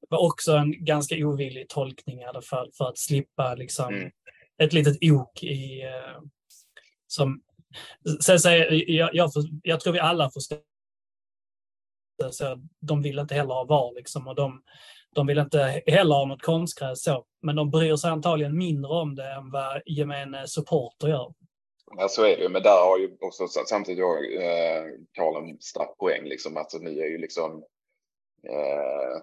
[0.00, 4.10] Det var också en ganska ovillig tolkning i alla fall för att slippa liksom, mm.
[4.62, 5.82] ett litet ok i...
[5.84, 6.22] Uh,
[7.06, 7.42] som,
[8.20, 9.30] sen säger, jag, jag,
[9.62, 10.58] jag, tror vi alla förstår
[12.30, 14.62] så de vill inte heller ha VAR liksom, och de,
[15.14, 19.14] de vill inte heller ha något konstgräs så, men de bryr sig antagligen mindre om
[19.14, 21.34] det än vad gemene supporter gör.
[21.96, 26.24] Ja, så är det Men där har ju också samtidigt har eh, Karl en straffpoäng
[26.24, 26.56] liksom.
[26.56, 27.64] Alltså nu är ju liksom.
[28.48, 29.16] Eh,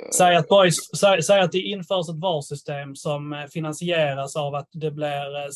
[0.00, 4.54] eh, Säg att, boys, säg, säg, att det införs ett VAR-system som eh, finansieras av
[4.54, 5.50] att det blir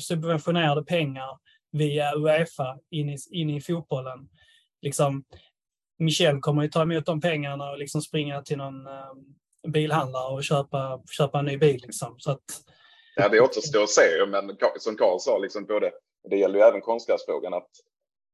[0.00, 1.38] subventionerade pengar
[1.72, 4.28] via Uefa in i, in i fotbollen.
[4.82, 5.24] Liksom,
[5.98, 10.44] Michel kommer ju ta emot de pengarna och liksom springa till någon ehm, bilhandlare och
[10.44, 11.80] köpa, köpa en ny bil.
[11.82, 12.14] Liksom.
[12.18, 12.44] Så att,
[13.16, 15.92] ja, det återstår att se, men som Karl sa, liksom både,
[16.30, 17.70] det gäller ju även konstgräsfrågan, att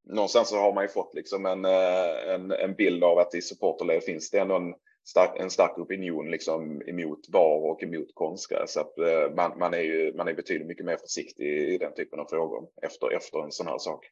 [0.09, 3.43] någonstans så har man ju fått liksom en, eh, en, en bild av att i
[3.43, 4.75] supporterled finns det ändå en
[5.09, 8.77] stark, en stark opinion liksom emot VAR och emot konstgräs.
[8.77, 12.21] Att, eh, man, man, är ju, man är betydligt mycket mer försiktig i den typen
[12.21, 14.07] av frågor efter, efter en sån här sak.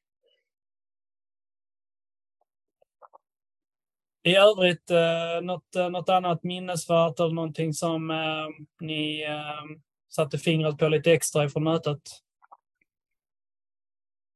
[4.29, 8.49] I övrigt eh, något, eh, något annat minnesvärt eller någonting som eh,
[8.81, 12.03] ni eh, satte fingret på lite extra ifrån mötet?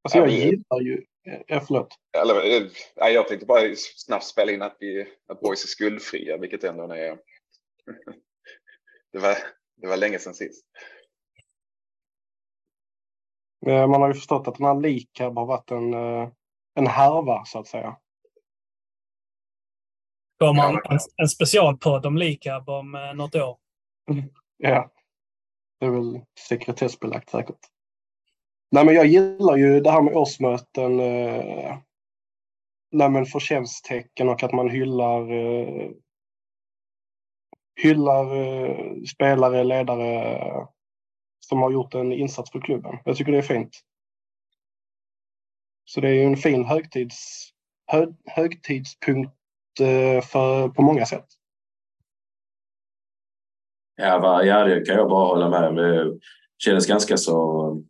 [0.05, 1.05] Alltså jag gillar ju
[1.47, 1.95] Ja, förlåt.
[2.23, 2.69] Eller, eh,
[3.09, 7.19] jag tänkte bara snabbt spela in att, vi, att boys är skuldfria, vilket ändå är...
[9.13, 9.37] det, var,
[9.77, 10.65] det var länge sedan sist.
[13.67, 16.29] Man har ju förstått att den här Likab har varit en, eh,
[16.75, 17.97] en härva, så att säga.
[20.43, 23.57] Kommer en, en, en specialpodd om Likab om eh, något år?
[24.57, 24.91] Ja,
[25.81, 27.59] det är väl sekretessbelagt säkert.
[28.71, 31.01] Nej, men jag gillar ju det här med årsmöten.
[31.01, 31.79] Eh,
[32.91, 35.91] nej, men förtjänsttecken och att man hyllar, eh,
[37.83, 40.67] hyllar eh, spelare, ledare
[41.41, 42.99] som har gjort en insats för klubben.
[43.05, 43.81] Jag tycker det är fint.
[45.85, 47.51] Så det är ju en fin högtids,
[47.87, 49.42] hö, högtidspunkt
[49.81, 51.27] Eh, för, på många sätt.
[53.97, 55.75] Ja, va, ja, det kan jag bara hålla med om.
[55.75, 56.19] Det
[56.59, 57.83] kändes ganska så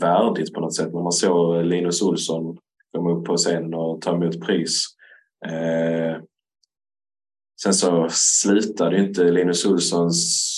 [0.00, 2.58] värdigt på något sätt när man såg Linus Olsson
[2.92, 4.84] komma upp på scenen och ta emot pris.
[5.46, 6.22] Eh,
[7.62, 10.50] sen så slutade inte Linus Olssons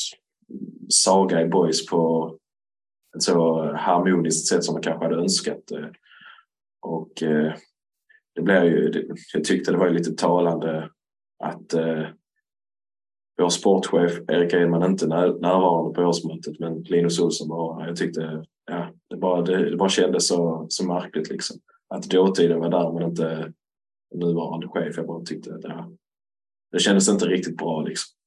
[0.88, 2.32] saga i Boys på
[3.16, 5.70] ett så harmoniskt sätt som man kanske hade önskat.
[5.70, 5.88] Eh,
[6.80, 7.52] och eh,
[8.34, 10.90] det blev ju, jag tyckte det var lite talande
[11.38, 12.06] att eh,
[13.38, 18.90] vår sportchef Erik Edman inte närvarande på årsmötet men Linus Olsson var Jag tyckte ja,
[19.08, 21.56] det, bara, det, det bara kändes så, så märkligt liksom.
[21.88, 23.52] Att dåtiden var där men inte
[24.14, 24.96] nuvarande chef.
[24.96, 25.90] Jag bara tyckte att ja,
[26.72, 28.18] det kändes inte riktigt bra liksom.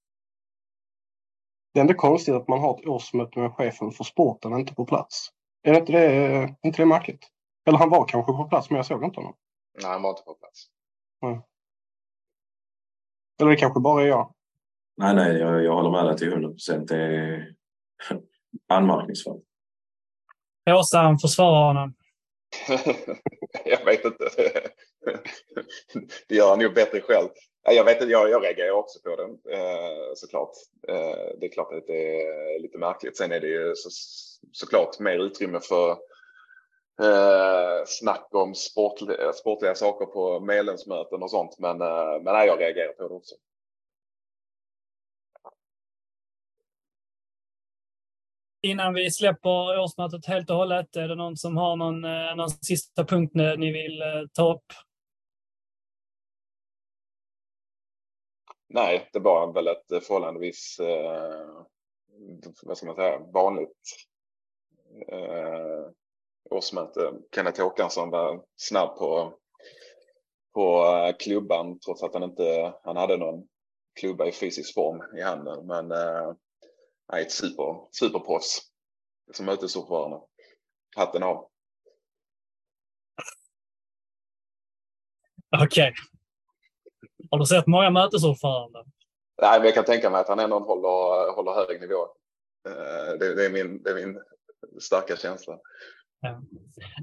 [1.74, 4.86] Det är ändå konstigt att man har ett årsmöte med chefen för sporten inte på
[4.86, 5.30] plats.
[5.64, 7.28] Är inte det, inte det märkligt?
[7.66, 9.34] Eller han var kanske på plats men jag såg inte honom.
[9.82, 10.68] Nej, han var inte på plats.
[11.24, 11.42] Mm.
[13.40, 14.34] Eller det kanske bara är jag.
[14.98, 16.88] Nej, nej, jag, jag håller med dig till 100 procent.
[16.88, 17.56] Det är
[18.68, 19.42] anmärkningsvärt.
[20.70, 21.94] Åsa försvarar honom.
[23.66, 24.30] jag vet inte.
[26.28, 27.30] det gör han ju bättre själv.
[27.64, 30.52] Jag vet inte, jag, jag reagerar också på det eh, såklart.
[30.88, 33.18] Eh, det är klart att det är lite märkligt.
[33.18, 33.90] Sen är det ju så,
[34.52, 35.98] såklart mer utrymme för
[37.02, 41.60] eh, snack om sportliga, sportliga saker på medlemsmöten och sånt.
[41.60, 43.36] Men, eh, men nej, jag reagerar på det också.
[48.66, 52.50] innan vi släpper årsmötet helt och hållet, är det någon som har någon, eh, någon
[52.50, 54.66] sista punkt ni vill eh, ta upp?
[58.68, 61.66] Nej, det var väl ett förhållandevis, eh,
[62.64, 63.82] vad ska man säga, vanligt
[65.08, 65.92] eh,
[66.50, 67.14] årsmöte.
[67.36, 69.34] Kenneth Håkansson var snabb på,
[70.54, 70.86] på
[71.20, 73.48] klubban trots att han inte han hade någon
[74.00, 75.68] klubba i fysisk form i handen.
[75.68, 76.34] Men eh,
[77.14, 78.62] ett super, superproffs
[79.34, 80.20] som mötesordförande.
[80.96, 81.50] Hatten av.
[85.64, 85.66] Okej.
[85.66, 85.94] Okay.
[87.32, 88.84] Har du sett många mötesordförande?
[89.42, 92.02] Nej, men jag kan tänka mig att han ändå håller, håller hög nivå.
[92.68, 94.22] Eh, det, det, är min, det är min
[94.80, 95.60] starka känsla.
[96.22, 96.42] Ja.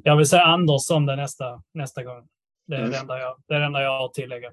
[0.04, 2.28] Jag vill säga Anders om det nästa, nästa gång.
[2.66, 2.90] Det är, mm.
[2.90, 4.52] det, enda jag, det är det enda jag har att tillägga.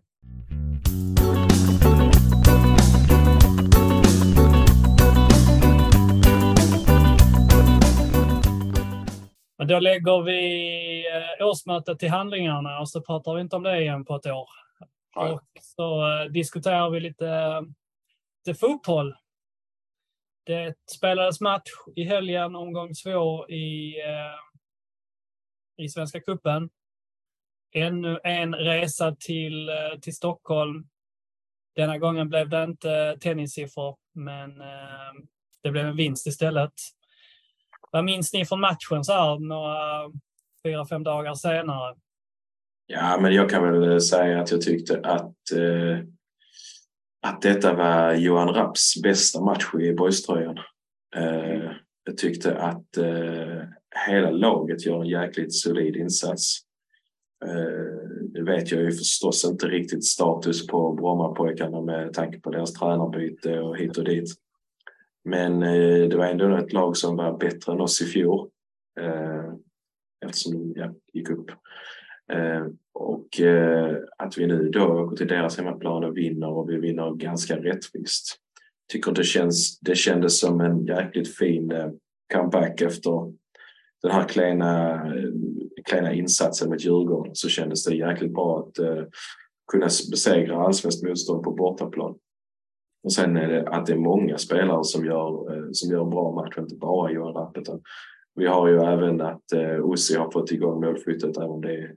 [9.58, 13.82] Men då lägger vi eh, årsmötet till handlingarna och så pratar vi inte om det
[13.82, 14.50] igen på ett år.
[15.16, 15.32] Nej.
[15.32, 17.62] Och så eh, diskuterar vi lite,
[18.46, 19.16] lite fotboll.
[20.46, 24.49] Det spelades match i helgen, omgång två i, eh,
[25.80, 26.70] i Svenska cupen.
[27.74, 30.88] Ännu en resa till, eh, till Stockholm.
[31.76, 35.14] Denna gången blev det inte tennissiffror, men eh,
[35.64, 36.74] det blev en vinst istället.
[37.92, 40.12] Vad minns ni från matchen så här några
[40.64, 41.96] fyra, fem dagar senare?
[42.88, 46.00] Ja, men jag kan väl säga att jag tyckte att, eh,
[47.22, 50.58] att detta var Johan Rapps bästa match i boyströjan.
[51.16, 51.72] Eh,
[52.04, 53.64] jag tyckte att eh,
[54.08, 56.60] hela laget gör en jäkligt solid insats.
[57.46, 57.52] Eh,
[58.22, 62.74] det nu vet jag ju förstås inte riktigt status på Brommapojkarna med tanke på deras
[62.74, 64.30] tränarbyte och hit och dit.
[65.24, 68.50] Men eh, det var ändå ett lag som var bättre än oss i fjol.
[69.00, 69.54] Eh,
[70.26, 71.52] eftersom de ja, gick upp.
[72.94, 73.40] Och
[74.18, 78.36] att vi nu då åker till deras hemmaplan och vinner och vi vinner ganska rättvist.
[78.92, 81.74] Tycker det, känns, det kändes som en jäkligt fin
[82.34, 83.34] comeback efter
[84.02, 85.30] den här kleina, eh,
[85.86, 89.04] kleina insatsen mot Djurgården så kändes det jäkligt bra att uh,
[89.72, 92.16] kunna besegra allsvenskt motstånd på bortaplan.
[93.04, 96.32] Och sen är det att det är många spelare som gör, uh, som gör bra
[96.32, 97.58] match, inte bara Johan Rapp.
[98.36, 101.96] Vi har ju även att uh, Ossi har fått igång målskyttet även om det är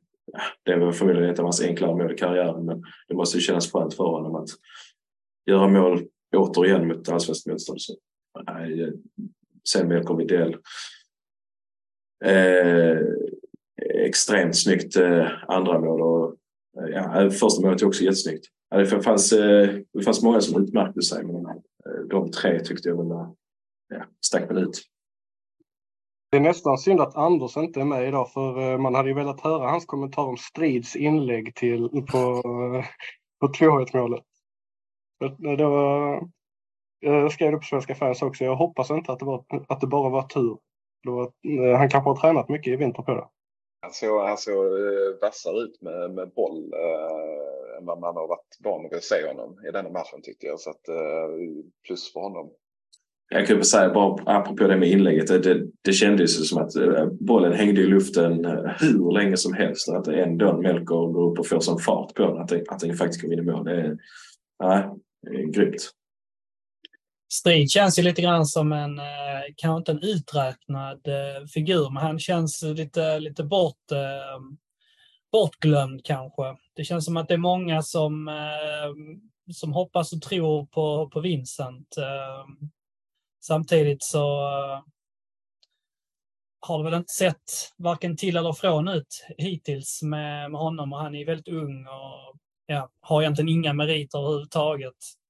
[0.64, 3.72] det är förmodligen ett av hans enklare mål i karriären men det måste ju kännas
[3.72, 4.48] skönt för honom att
[5.46, 6.02] göra mål
[6.36, 7.80] återigen mot allsvenskt motstånd.
[7.80, 7.94] Så,
[8.46, 8.92] nej,
[9.68, 10.56] sen Melker Widell
[12.24, 12.98] Eh,
[14.06, 16.34] extremt snyggt eh, andra mål och
[16.78, 18.46] eh, ja, eh, första målet är också jättesnyggt.
[18.70, 21.52] Ja, det, fanns, eh, det fanns många som utmärkte sig men eh,
[22.10, 23.28] de tre tyckte jag väl eh,
[23.88, 24.82] ja, stack väl ut.
[26.30, 29.14] Det är nästan synd att Anders inte är med idag för eh, man hade ju
[29.14, 32.42] velat höra hans kommentar om Strids inlägg till, på,
[33.40, 34.24] på 2-1 målet.
[35.38, 36.28] Det var,
[37.00, 38.44] jag skrev det på Svenska fans också.
[38.44, 40.58] Jag hoppas inte att det, var, att det bara var tur.
[41.04, 43.24] Då, eh, han kanske har tränat mycket i vinter på det.
[43.82, 48.28] Han såg, han såg eh, vassare ut med, med boll eh, än vad man har
[48.28, 50.60] varit van vid att se honom i denna matchen tyckte jag.
[50.60, 51.28] Så att, eh,
[51.86, 52.50] plus för honom.
[53.30, 55.42] Jag kan säga bara apropå det med inlägget.
[55.42, 58.44] Det, det kändes som att eh, bollen hängde i luften
[58.80, 59.88] hur länge som helst.
[59.88, 62.96] Att ändå Melker går upp och får sån fart på den att, det, att den
[62.96, 63.64] faktiskt kommer in i mål.
[63.64, 63.96] Det är,
[64.62, 64.88] nej,
[65.22, 65.90] det grymt.
[67.32, 69.04] Strid känns ju lite grann som en, eh,
[69.56, 74.40] kanske inte en uträknad eh, figur, men han känns lite, lite bort, eh,
[75.32, 76.56] bortglömd kanske.
[76.76, 78.92] Det känns som att det är många som, eh,
[79.54, 81.96] som hoppas och tror på, på Vincent.
[81.96, 82.46] Eh.
[83.44, 84.82] Samtidigt så eh,
[86.60, 90.98] har det väl inte sett varken till eller från ut hittills med, med honom och
[90.98, 95.21] han är väldigt ung och ja, har egentligen inga meriter överhuvudtaget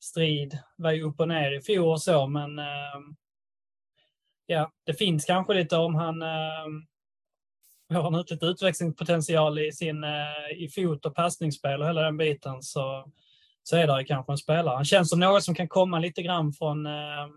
[0.00, 2.98] strid var ju upp och ner i fjol och så, men eh,
[4.46, 6.66] ja, det finns kanske lite om han eh,
[7.92, 13.10] har lite utväxlingspotential i sin eh, i fot och passningsspel och hela den biten så,
[13.62, 14.76] så är det kanske en spelare.
[14.76, 17.28] Han känns som något som kan komma lite grann från eh,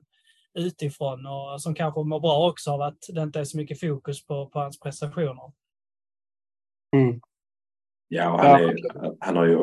[0.53, 4.25] utifrån och som kanske mår bra också av att det inte är så mycket fokus
[4.25, 5.51] på, på hans prestationer.
[6.95, 7.21] Mm.
[8.07, 8.75] Ja, han, är,
[9.19, 9.57] han har ju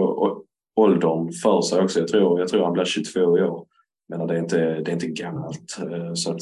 [0.81, 1.99] åldern för sig också.
[1.99, 3.67] Jag tror, jag tror han blir 22 i år.
[4.11, 5.79] Men det är inte, det är inte gammalt.
[5.79, 6.39] Eh, så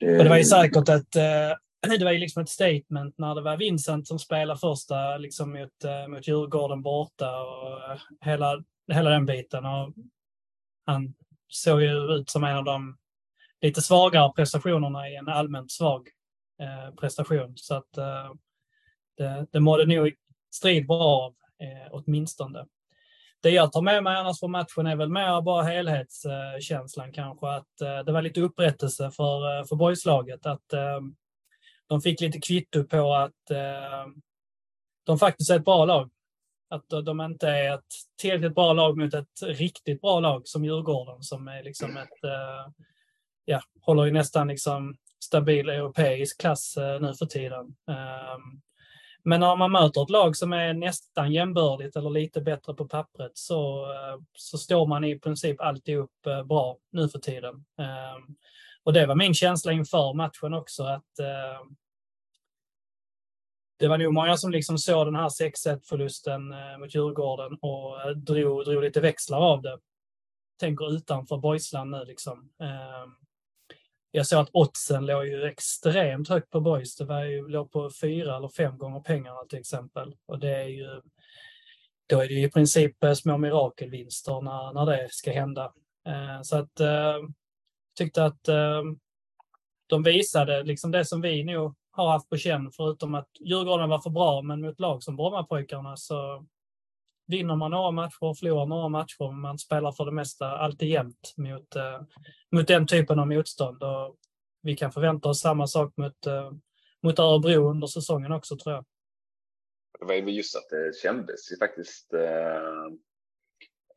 [0.00, 0.22] det...
[0.22, 3.56] det var ju säkert ett, eh, det var ju liksom ett statement när det var
[3.56, 9.66] Vincent som spelade första liksom mot, eh, mot Djurgården borta och hela, hela den biten.
[9.66, 9.92] Och
[10.86, 11.14] han
[11.48, 12.96] såg ju ut som en av de
[13.62, 16.08] lite svagare prestationerna i en allmänt svag
[17.00, 17.52] prestation.
[17.56, 17.92] Så att
[19.16, 20.12] det, det mådde nog
[20.54, 21.34] strid bra av,
[21.90, 22.66] åtminstone
[23.42, 27.48] det jag tar med mig annars från matchen är väl mer bara helhetskänslan kanske.
[27.48, 30.46] Att eh, det var lite upprättelse för, eh, för boyslaget.
[30.46, 31.00] Att eh,
[31.88, 33.32] de fick lite kvitto på att
[35.06, 36.10] de faktiskt är ett bra lag.
[36.70, 41.22] Att de inte är ett tillräckligt bra lag mot ett riktigt bra lag som Djurgården
[41.22, 42.30] som är liksom ett,
[43.44, 47.76] ja, håller ju nästan liksom stabil europeisk klass nu för tiden.
[47.90, 48.60] Ehm,
[49.24, 53.32] men när man möter ett lag som är nästan jämbördigt eller lite bättre på pappret
[53.34, 57.54] så, eh, så står man i princip alltid upp eh, bra nu för tiden.
[57.78, 58.36] Ehm,
[58.84, 61.66] och det var min känsla inför matchen också att eh,
[63.78, 68.64] det var nog många som liksom såg den här 6-1 förlusten mot Djurgården och drog,
[68.64, 69.78] drog lite växlar av det.
[70.60, 72.50] Tänker utanför Boysland nu liksom.
[72.60, 73.14] Ehm,
[74.10, 76.96] jag såg att oddsen låg ju extremt högt på boys.
[76.96, 80.14] Det var ju, låg på fyra eller fem gånger pengarna till exempel.
[80.26, 81.00] Och det är ju,
[82.06, 85.72] då är det ju i princip eh, små mirakelvinster när, när det ska hända.
[86.06, 87.18] Eh, så att eh,
[87.98, 88.82] tyckte att eh,
[89.86, 93.98] de visade liksom det som vi nog har haft på känn, förutom att Djurgården var
[93.98, 96.46] för bra, men mot lag som Brommapojkarna så
[97.30, 99.32] vinner man några matcher och förlorar några matcher.
[99.32, 102.00] Man spelar för det mesta alltid jämnt mot, eh,
[102.52, 103.82] mot den typen av motstånd.
[103.82, 104.16] Och
[104.62, 106.52] vi kan förvänta oss samma sak mot, eh,
[107.02, 108.84] mot Örebro under säsongen också tror jag.
[110.00, 112.86] Det var just att det kändes ju faktiskt eh,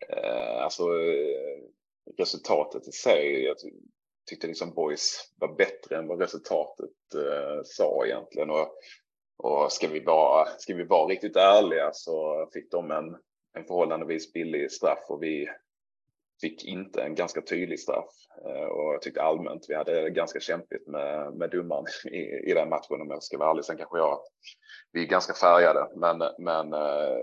[0.09, 0.83] eh alltså
[2.17, 3.43] resultatet i sig.
[3.43, 3.55] Jag
[4.29, 8.49] tyckte liksom Boys var bättre än vad resultatet eh, sa egentligen.
[8.49, 8.77] Och
[9.43, 13.15] och ska vi vara, ska vi vara riktigt ärliga så fick de en,
[13.57, 15.49] en förhållandevis billig straff och vi
[16.41, 18.09] fick inte en ganska tydlig straff.
[18.45, 22.69] Eh, och jag tyckte allmänt vi hade ganska kämpigt med, med domaren i, i den
[22.69, 23.65] matchen om jag ska vara ärlig.
[23.65, 24.19] Sen kanske jag,
[24.91, 27.17] vi är ganska färgade, men, men eh,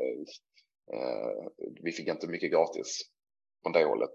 [0.92, 1.46] eh,
[1.82, 3.00] vi fick inte mycket gratis
[3.62, 4.12] från det hållet.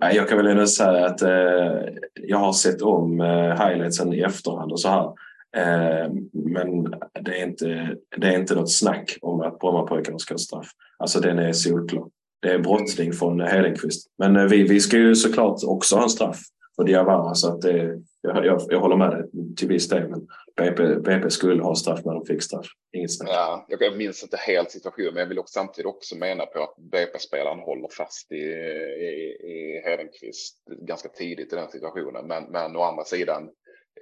[0.00, 4.72] Jag kan väl ändå säga att eh, jag har sett om eh, highlightsen i efterhand
[4.72, 5.14] och så här.
[5.56, 6.82] Eh, men
[7.20, 10.70] det är, inte, det är inte något snack om att Brommapojkarna ska ha straff.
[10.98, 12.08] Alltså den är solklar.
[12.42, 14.06] Det är brottsling från Hedenqvist.
[14.18, 16.40] Men eh, vi, vi ska ju såklart också ha en straff
[16.76, 20.08] för Diawara så att det, jag, jag, jag håller med dig till viss del.
[20.08, 20.26] Men
[20.56, 22.66] BP, BP skulle ha straff när de fick straff.
[22.92, 23.28] Inget snack.
[23.32, 26.76] Ja, jag minns inte helt situationen, men jag vill också, samtidigt också mena på att
[26.76, 32.26] BP-spelaren håller fast i, i, i Hedenqvist ganska tidigt i den situationen.
[32.26, 33.50] Men, men å andra sidan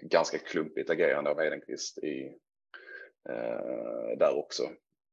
[0.02, 2.24] ganska klumpigt agerande av Hedenqvist i,
[3.28, 4.62] eh, där också.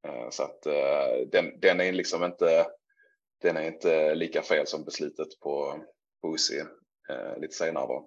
[0.08, 2.66] Eh, så att eh, den, den är liksom inte
[3.42, 5.76] den är inte lika fel som beslutet på,
[6.22, 6.52] på UC
[7.10, 8.04] eh, lite senare var.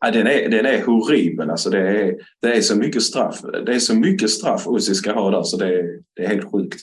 [0.00, 1.50] Ja, den, är, den är horribel.
[1.50, 3.40] Alltså det, är, det är så mycket straff.
[3.66, 6.52] Det är så mycket straff Uzi ska ha där så det är, det är helt
[6.52, 6.80] sjukt.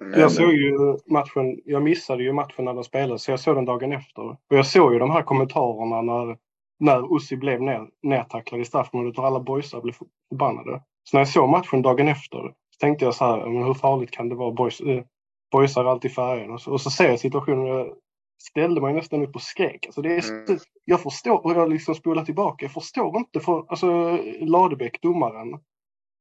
[0.00, 0.20] Men...
[0.20, 0.72] Jag såg ju
[1.06, 4.22] matchen, jag missade ju matchen när den spelades så jag såg den dagen efter.
[4.22, 6.36] Och jag såg ju de här kommentarerna när,
[6.78, 9.94] när Ussi blev ner, nertacklad i straffområdet och alla boysar blev
[10.28, 10.82] förbannade.
[11.04, 12.38] Så när jag såg matchen dagen efter
[12.70, 14.52] så tänkte jag så här, men hur farligt kan det vara?
[14.52, 15.04] Boys, eh,
[15.52, 17.94] boysar alltid färgen och så, och så ser jag situationen och jag
[18.42, 19.86] ställde mig nästan upp och skrek.
[19.86, 20.58] Alltså det är, mm.
[20.84, 25.60] Jag förstår, och jag liksom spolar tillbaka, jag förstår inte för alltså Ladebäck, domaren,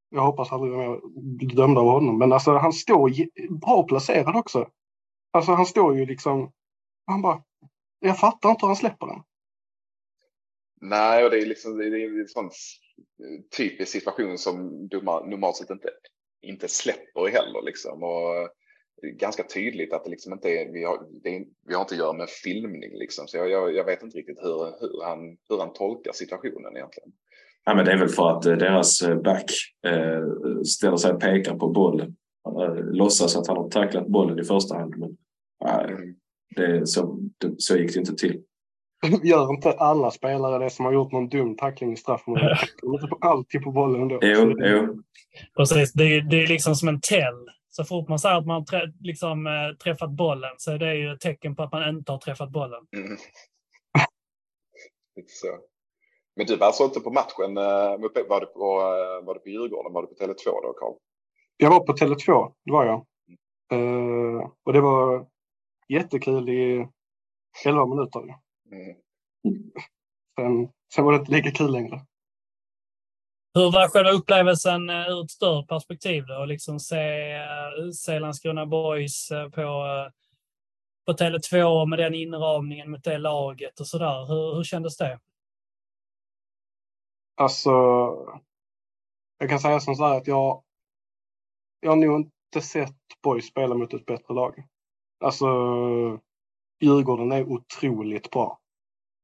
[0.10, 1.00] jag hoppas aldrig mer
[1.56, 3.12] dömd av honom, men alltså han står
[3.60, 4.68] bra placerad också.
[5.32, 6.52] Alltså han står ju liksom,
[7.06, 7.44] han bara,
[8.00, 9.24] jag fattar inte hur han släpper den.
[10.84, 12.50] Nej, och det är liksom det är en sån
[13.58, 15.90] typisk situation som domar normalt sett inte,
[16.42, 18.04] inte släpper heller liksom.
[18.04, 18.50] Och
[19.02, 22.14] ganska tydligt att det liksom inte är, vi har, är, vi har inte att göra
[22.14, 23.28] med filmning liksom.
[23.28, 27.12] Så jag, jag, jag, vet inte riktigt hur, hur, han, hur han tolkar situationen egentligen.
[27.66, 29.52] Ja, men det är väl för att eh, deras eh, back
[29.86, 32.16] eh, ställer sig och pekar på bollen.
[32.48, 34.96] Eh, låtsas att han har tacklat bollen i första hand.
[34.98, 35.18] Men
[35.70, 35.98] eh,
[36.56, 38.44] det, så, det, så gick det inte till.
[39.24, 42.60] Gör inte alla spelare det som har gjort någon dum tackling i straffområdet?
[43.22, 44.20] alltid på bollen ändå.
[44.22, 45.04] Jo, jo.
[45.58, 48.66] Precis, det är, det är liksom som en tell så fort man säger att man
[48.66, 52.12] trä, liksom, äh, träffat bollen så är det ju ett tecken på att man inte
[52.12, 52.88] har träffat bollen.
[52.96, 53.18] Mm.
[55.28, 55.48] så.
[56.36, 57.58] Men du var alltså inte på matchen?
[57.58, 57.98] Äh,
[58.28, 59.94] var du på, äh, var du på Djurgården?
[59.94, 60.94] Var du på Tele2 då, Karl?
[61.58, 63.06] Jag var på Tele2, det var jag.
[63.72, 64.42] Mm.
[64.64, 65.28] och det var
[65.90, 66.88] jättekul i
[67.66, 68.22] 11 minuter.
[68.74, 69.72] Mm.
[70.36, 72.06] Sen, sen var det inte lika kul längre.
[73.54, 76.46] Hur var själva upplevelsen eh, ur ett större perspektiv då?
[76.46, 79.86] Liksom se, eh, se Landskrona Boys eh, på,
[81.06, 84.26] på Tele2 med den inramningen mot det laget och sådär.
[84.26, 85.20] Hur, hur kändes det?
[87.36, 87.70] Alltså,
[89.38, 90.64] jag kan säga som så här att jag,
[91.80, 94.64] jag har nog inte sett Boys spela mot ett bättre lag.
[95.20, 95.46] Alltså,
[96.80, 98.60] Djurgården är otroligt bra.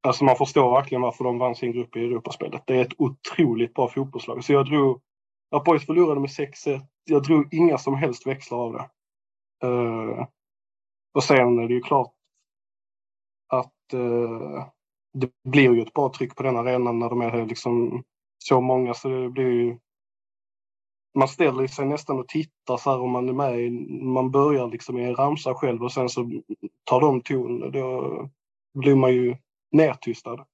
[0.01, 2.63] Alltså man förstår verkligen varför de vann sin grupp i Europaspelet.
[2.65, 4.43] Det är ett otroligt bra fotbollslag.
[4.43, 5.01] Så jag drog,
[5.51, 8.87] att Boys förlorade med 6-1, jag drog inga som helst växlar av det.
[9.67, 10.25] Uh,
[11.13, 12.13] och sen är det ju klart
[13.47, 14.65] att uh,
[15.13, 18.03] det blir ju ett bra tryck på den arenan när de är liksom
[18.37, 19.77] så många så det blir ju
[21.17, 23.71] man ställer sig nästan och tittar så här om man är med.
[24.03, 26.41] Man börjar liksom i en ramsa själv och sen så
[26.83, 27.71] tar de ton.
[27.71, 28.29] Då
[28.73, 29.37] blir man ju
[29.71, 30.45] nertystad.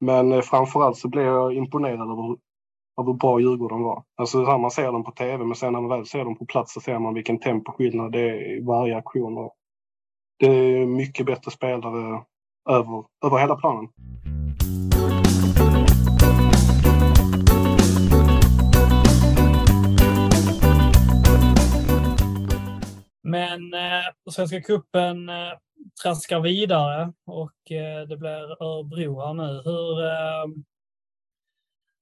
[0.00, 2.36] Men eh, framförallt så blev jag imponerad över,
[3.00, 4.04] över hur bra Djurgården var.
[4.16, 6.46] Alltså när man ser dem på tv, men sen när man väl ser dem på
[6.46, 9.50] plats så ser man vilken temposkillnad det är i varje aktion.
[10.38, 12.22] det är mycket bättre spelare
[12.68, 13.88] över, över hela planen.
[23.22, 25.52] Men eh, Svenska cupen eh,
[26.02, 29.62] traskar vidare och eh, det blir Örebro här nu.
[29.64, 30.46] Hur, eh,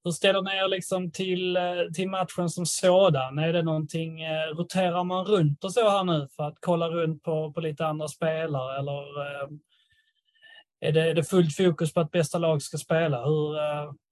[0.04, 1.62] hur ställer ni er liksom till, eh,
[1.94, 3.38] till matchen som sådan?
[3.38, 7.22] Är det någonting, eh, roterar man runt och så här nu för att kolla runt
[7.22, 9.48] på, på lite andra spelare eller eh,
[10.80, 13.24] är det, är det fullt fokus på att bästa lag ska spela?
[13.24, 13.56] Hur,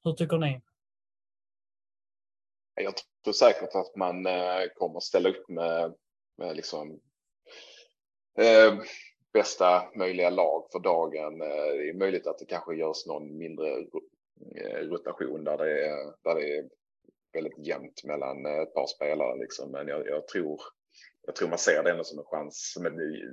[0.05, 0.61] hur tycker ni?
[2.75, 2.95] Jag
[3.25, 4.27] tror säkert att man
[4.75, 5.95] kommer ställa upp med,
[6.39, 7.01] med liksom,
[8.39, 8.75] eh,
[9.35, 11.41] bästa möjliga lag för dagen.
[11.41, 13.69] Eh, det är möjligt att det kanske görs någon mindre
[14.57, 16.69] eh, rotation där det är, där det är
[17.33, 19.39] väldigt jämnt mellan eh, ett par spelare.
[19.39, 19.71] Liksom.
[19.71, 20.61] Men jag, jag, tror,
[21.27, 22.93] jag tror man ser det ändå som en chans, som ett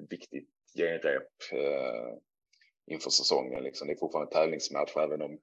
[0.09, 2.13] viktigt genrep eh,
[2.85, 3.63] inför säsongen.
[3.63, 3.87] Liksom.
[3.87, 5.39] Det är fortfarande en tävlingsmatch även om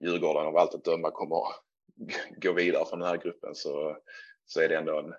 [0.00, 1.44] Djurgården av allt att döma kommer
[2.36, 3.96] gå vidare från den här gruppen så,
[4.46, 5.14] så är det ändå en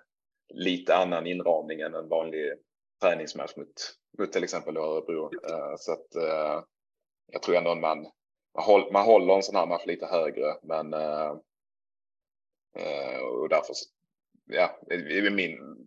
[0.48, 2.54] lite annan inramning än en vanlig
[3.02, 5.24] träningsmatch mot, mot till exempel Örebro.
[5.24, 6.64] Uh, så att uh,
[7.32, 8.02] jag tror ändå att man,
[8.54, 11.36] man, håll, man håller en sån här match lite högre, men uh,
[13.22, 13.90] och därför så,
[14.44, 14.80] ja,
[15.32, 15.86] min,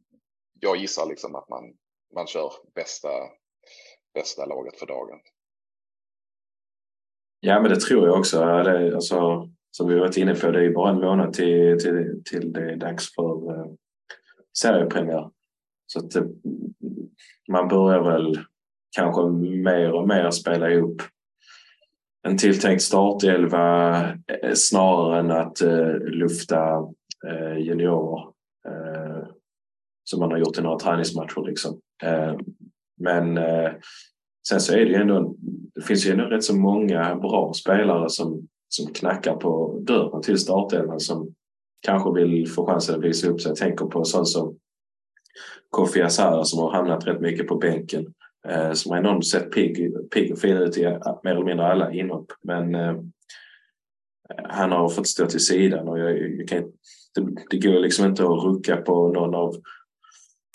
[0.59, 1.63] jag gissar liksom att man,
[2.13, 3.09] man kör bästa,
[4.13, 5.19] bästa laget för dagen.
[7.39, 8.39] Ja, men det tror jag också.
[8.39, 12.53] Det, alltså, som vi varit inne på, det är bara en månad till, till, till
[12.53, 13.71] det är dags för eh,
[14.57, 15.31] seriepremiär.
[15.87, 16.23] Så att, eh,
[17.51, 18.39] man börjar väl
[18.95, 19.21] kanske
[19.63, 21.01] mer och mer spela ihop
[22.27, 26.77] en tilltänkt startelva eh, snarare än att eh, lufta
[27.27, 28.23] eh, juniorer
[28.67, 29.27] eh,
[30.03, 31.45] som man har gjort i några träningsmatcher.
[31.45, 31.79] Liksom.
[32.03, 32.35] Eh,
[32.99, 33.71] men eh,
[34.47, 35.35] sen så är det ju ändå,
[35.75, 40.37] det finns ju ändå rätt så många bra spelare som som knackar på dörren till
[40.37, 41.33] startelvan som
[41.81, 43.49] kanske vill få chansen att visa upp sig.
[43.49, 44.57] Jag tänker på sånt som
[45.69, 48.13] Kofi Asara som har hamnat rätt mycket på bänken.
[48.47, 51.67] Eh, som har enormt sett pigg, pigg och fin ut i eh, mer eller mindre
[51.67, 52.31] alla inhopp.
[52.43, 52.95] Men eh,
[54.43, 56.63] han har fått stå till sidan och jag, jag kan,
[57.15, 59.55] det, det går liksom inte att rucka på någon av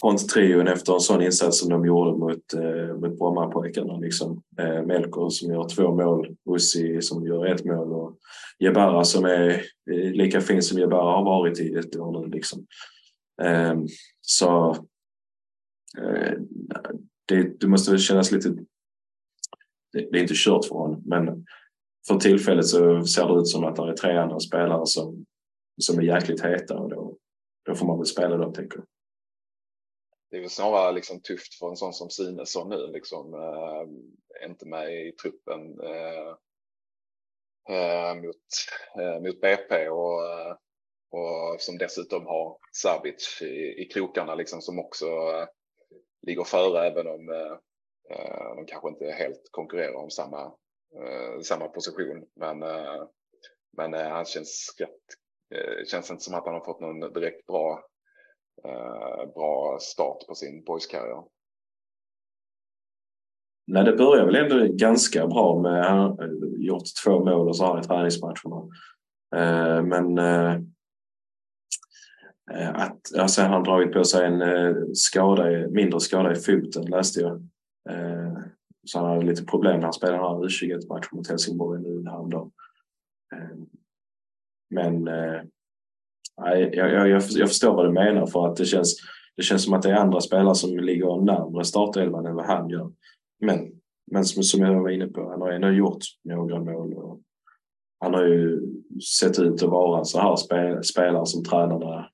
[0.03, 3.97] fronttrion efter en sån insats som de gjorde mot, eh, mot Brommapojkarna.
[3.97, 4.43] Liksom.
[4.59, 8.17] Eh, Melker som gör två mål, Ussi som gör ett mål och
[8.59, 9.49] Jebara som är
[9.91, 12.27] eh, lika fin som Jebara har varit i ett år nu.
[12.27, 12.67] Liksom.
[13.43, 13.87] Ehm,
[14.21, 14.71] så
[15.99, 16.39] eh,
[17.27, 18.49] det, det måste kännas lite...
[19.93, 21.47] Det, det, är inte kört för honom, men
[22.07, 25.27] för tillfället så ser det ut som att det är tre andra spelare som,
[25.81, 27.19] som är jäkligt heta och då,
[27.63, 28.87] då får man väl spela dem, tänker jag.
[30.31, 34.67] Det är väl snarare liksom tufft för en sån som Sinesson nu, liksom äh, inte
[34.67, 36.37] med i truppen äh,
[37.77, 38.37] äh, mot,
[39.23, 40.21] mot BP och,
[41.13, 45.47] och som dessutom har Savic i, i krokarna liksom som också eh,
[46.27, 47.57] ligger före även om eh,
[48.17, 50.53] eh, de kanske inte helt konkurrerar om samma,
[51.43, 52.25] samma position.
[52.37, 52.59] Men,
[53.77, 57.85] men han känns rätt, känns inte som att han har fått någon direkt bra
[59.35, 61.25] bra start på sin boyskarriär.
[63.67, 67.65] Nej, det börjar väl ändå ganska bra med han har gjort två mål och så
[67.65, 68.69] har i träningsmatcherna.
[69.83, 70.19] Men
[72.55, 76.85] Eh, att alltså, han har dragit på sig en eh, skada, mindre skada i foten
[76.85, 77.33] läste jag.
[77.91, 78.33] Eh,
[78.87, 82.51] så han hade lite problem när han spelade den U21-matchen mot Helsingborg nu häromdagen.
[84.71, 85.07] Men
[86.37, 88.97] jag, jag, jag förstår vad du menar för att det känns,
[89.37, 92.69] det känns som att det är andra spelare som ligger närmare startelvan än vad han
[92.69, 92.93] gör.
[93.41, 93.73] Men,
[94.11, 96.95] men som, som jag var inne på, han har ändå gjort några mål.
[96.95, 97.21] Och
[98.01, 98.61] han har ju
[99.19, 102.12] sett ut att vara en så här spel, spelare som tränarna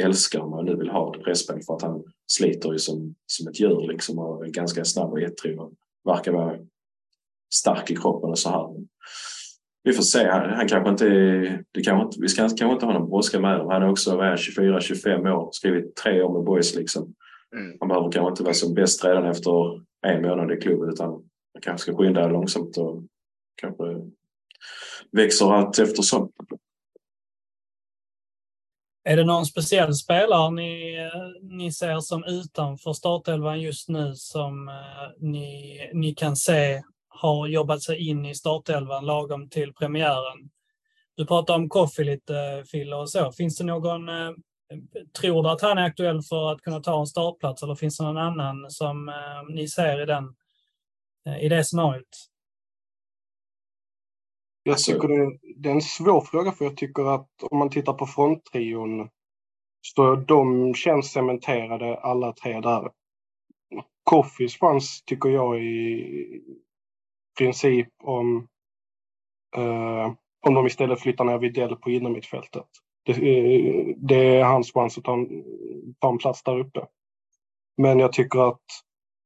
[0.00, 3.60] älskar om man nu vill ha respekt för att han sliter ju som, som ett
[3.60, 5.72] djur liksom och är ganska snabb och ettrig och
[6.04, 6.58] verkar vara
[7.54, 8.86] stark i kroppen och så här
[9.82, 10.28] vi får se.
[10.28, 11.06] Han, han kanske inte,
[11.72, 13.70] det kanske inte, vi ska kanske inte ha någon brådska med honom.
[13.70, 17.14] Han är också 24-25 år, skrivit tre år med boys liksom.
[17.56, 17.76] Mm.
[17.80, 21.10] Han behöver kanske inte vara som bäst redan efter en månad i klubben utan
[21.54, 23.02] han kanske ska skynda långsamt och
[23.56, 23.84] kanske
[25.12, 26.32] växer allt eftersom.
[29.04, 34.68] Är det någon speciell spelare ni, eh, ni ser som utanför startelvan just nu som
[34.68, 34.74] eh,
[35.18, 40.50] ni, ni kan se har jobbat sig in i startelvan lagom till premiären.
[41.16, 43.32] Du pratar om Koffi lite, Fille, och så.
[43.32, 44.30] Finns det någon, eh,
[45.20, 48.04] tror du att han är aktuell för att kunna ta en startplats eller finns det
[48.04, 49.12] någon annan som
[49.48, 50.34] ni ser i, den,
[51.40, 52.29] i det scenariot?
[54.62, 57.92] Jag tycker det, det är en svår fråga för jag tycker att om man tittar
[57.92, 59.08] på fronttrion
[59.80, 62.90] så de känns cementerade alla tre där.
[64.04, 66.40] Koffis chans tycker jag är
[67.38, 68.48] princip om,
[69.56, 70.12] eh,
[70.46, 72.66] om de istället flyttar ner Widell på innermittfältet.
[73.04, 75.44] Det, eh, det är hans chans att ta en,
[75.98, 76.86] ta en plats där uppe.
[77.76, 78.64] Men jag tycker att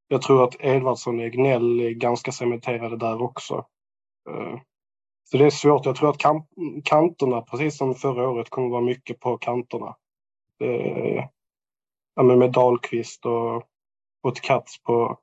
[0.09, 3.67] jag tror att Edvardsson och Egnell är ganska cementerade där också.
[4.31, 4.61] Eh,
[5.25, 5.87] så det är svårt.
[5.87, 6.47] Jag tror att kamp,
[6.85, 9.97] kanterna, precis som förra året, kommer vara mycket på kanterna.
[10.61, 11.25] Eh,
[12.15, 13.57] ja, med Dahlqvist och,
[14.23, 15.19] och Katz på,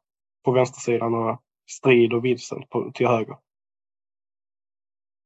[0.46, 1.42] på vänstersidan och
[1.72, 3.36] Strid och Vincent på, till höger.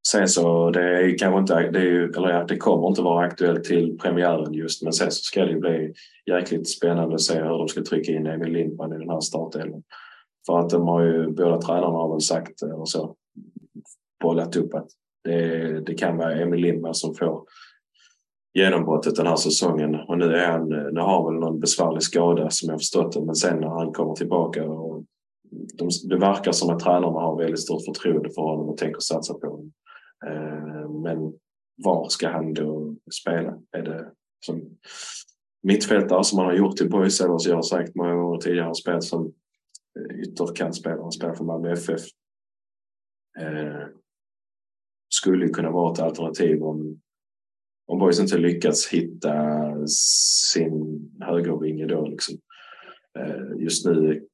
[0.08, 3.26] sen så det är kanske inte, det, är ju, eller ja, det kommer inte vara
[3.26, 5.94] aktuellt till premiären just men sen så ska det ju bli
[6.26, 9.82] jäkligt spännande att se hur de ska trycka in Emil Lindman i den här startelvan.
[10.46, 13.16] För att de har ju, båda tränarna har väl sagt eh, och så
[14.20, 14.88] bollat upp att
[15.24, 17.44] det, det kan vara Emil Lindman som får
[18.54, 19.94] genombrottet den här säsongen.
[19.94, 23.24] Och nu, är han, nu har han väl någon besvärlig skada som jag förstått det.
[23.24, 25.04] Men sen när han kommer tillbaka och
[25.50, 29.34] de, det verkar som att tränarna har väldigt stort förtroende för honom och tänker satsa
[29.34, 29.72] på honom.
[30.26, 31.32] Eh, men
[31.84, 33.58] var ska han då spela?
[33.72, 34.10] Är det
[34.46, 34.62] som
[35.62, 38.66] mittfältare som han har gjort i Boys eller som jag har sagt många gånger tidigare,
[38.66, 39.32] har spelat som
[40.22, 42.00] ytterkantspelare, han spelar för Malmö FF.
[45.20, 47.00] Skulle kunna vara ett alternativ om
[47.86, 49.32] om Boys inte lyckats hitta
[49.88, 52.38] sin högervinge då liksom.
[53.18, 54.26] Eh, just nu,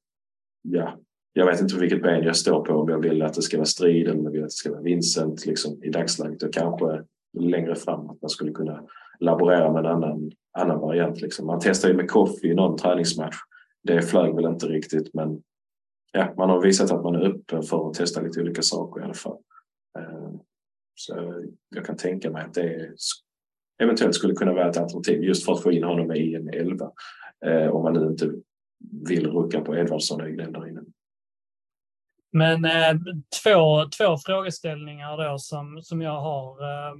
[0.61, 0.99] ja,
[1.33, 3.65] jag vet inte vilket ben jag står på om jag vill att det ska vara
[3.65, 7.03] strid eller om jag vill att det ska vara Vincent liksom, i dagsläget och kanske
[7.39, 8.83] längre fram att man skulle kunna
[9.19, 11.21] laborera med en annan, annan variant.
[11.21, 11.47] Liksom.
[11.47, 13.35] Man testade ju med Koffi i någon träningsmatch.
[13.83, 15.41] Det flög väl inte riktigt men
[16.11, 19.03] ja, man har visat att man är öppen för att testa lite olika saker i
[19.03, 19.37] alla fall.
[19.99, 20.33] Eh,
[20.95, 22.89] så jag kan tänka mig att det
[23.83, 26.91] eventuellt skulle kunna vara ett alternativ just för att få in honom i en elva.
[27.45, 28.31] Eh, om man nu inte
[29.09, 30.81] vill rucka på Edvardsson och Egnell där inne.
[32.31, 32.93] Men eh,
[33.43, 36.61] två, två frågeställningar då som, som jag har.
[36.61, 36.95] Eh,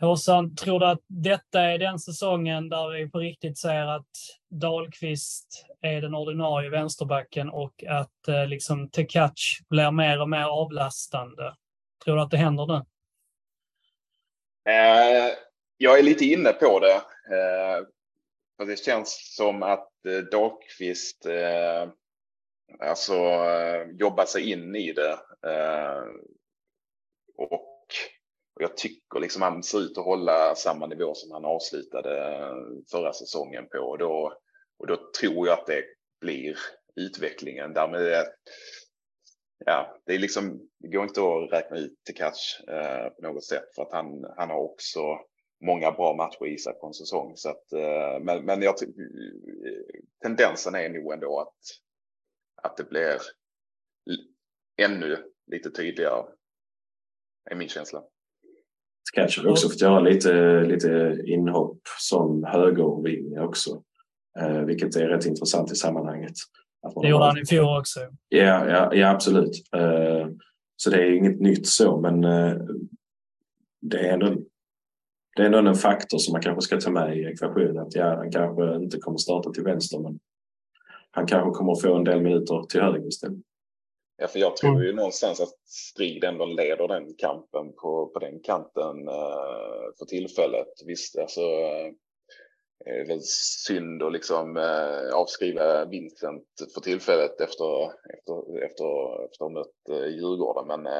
[0.00, 4.10] Håsan, tror du att detta är den säsongen där vi på riktigt ser att
[4.50, 11.52] Dahlqvist är den ordinarie vänsterbacken och att eh, liksom Tekac blir mer och mer avlastande?
[12.04, 12.84] Tror du att det händer nu?
[14.72, 15.32] Eh,
[15.76, 16.94] jag är lite inne på det.
[17.36, 17.86] Eh,
[18.56, 21.88] för det känns som att eh, Dahlqvist eh,
[22.78, 25.18] alltså, eh, jobbar sig in i det.
[25.46, 26.02] Eh,
[27.36, 27.52] och,
[28.54, 32.54] och jag tycker liksom han ser ut att hålla samma nivå som han avslutade eh,
[32.90, 33.78] förra säsongen på.
[33.78, 34.38] Och då,
[34.78, 35.84] och då tror jag att det
[36.20, 36.58] blir
[36.96, 37.72] utvecklingen.
[37.72, 38.24] Därmed
[39.66, 43.44] ja, det är liksom, det går inte att räkna ut till catch eh, på något
[43.44, 45.00] sätt för att han, han har också
[45.64, 47.32] många bra matcher i sig på en säsong.
[47.36, 48.74] Så att, eh, men men jag,
[50.22, 51.58] tendensen är nog ändå att,
[52.62, 53.20] att det blir
[54.76, 56.24] ännu lite tydligare,
[57.50, 58.02] är min känsla.
[59.14, 63.82] Kanske har också fått göra lite, lite inhopp som högervinge också,
[64.38, 66.34] eh, vilket är rätt intressant i sammanhanget.
[67.02, 68.00] Det gjorde han i fjol också.
[68.28, 69.62] Ja, ja, ja absolut.
[69.76, 70.28] Eh,
[70.76, 72.20] så det är inget nytt så, men
[73.80, 74.36] det är ändå
[75.36, 77.78] det är ändå en faktor som man kanske ska ta med i ekvationen.
[77.78, 80.20] Att ja, han kanske inte kommer starta till vänster men
[81.10, 83.38] han kanske kommer få en del minuter till höger istället.
[84.16, 88.40] Ja, för jag tror ju någonstans att Strid ändå leder den kampen på, på den
[88.40, 90.68] kanten uh, för tillfället.
[90.86, 91.92] Visst, alltså uh,
[92.86, 93.22] Eh, det är väl
[93.66, 100.66] synd att liksom eh, avskriva Vincent för tillfället efter, efter, efter, efter mött eh, Djurgården.
[100.66, 100.92] Men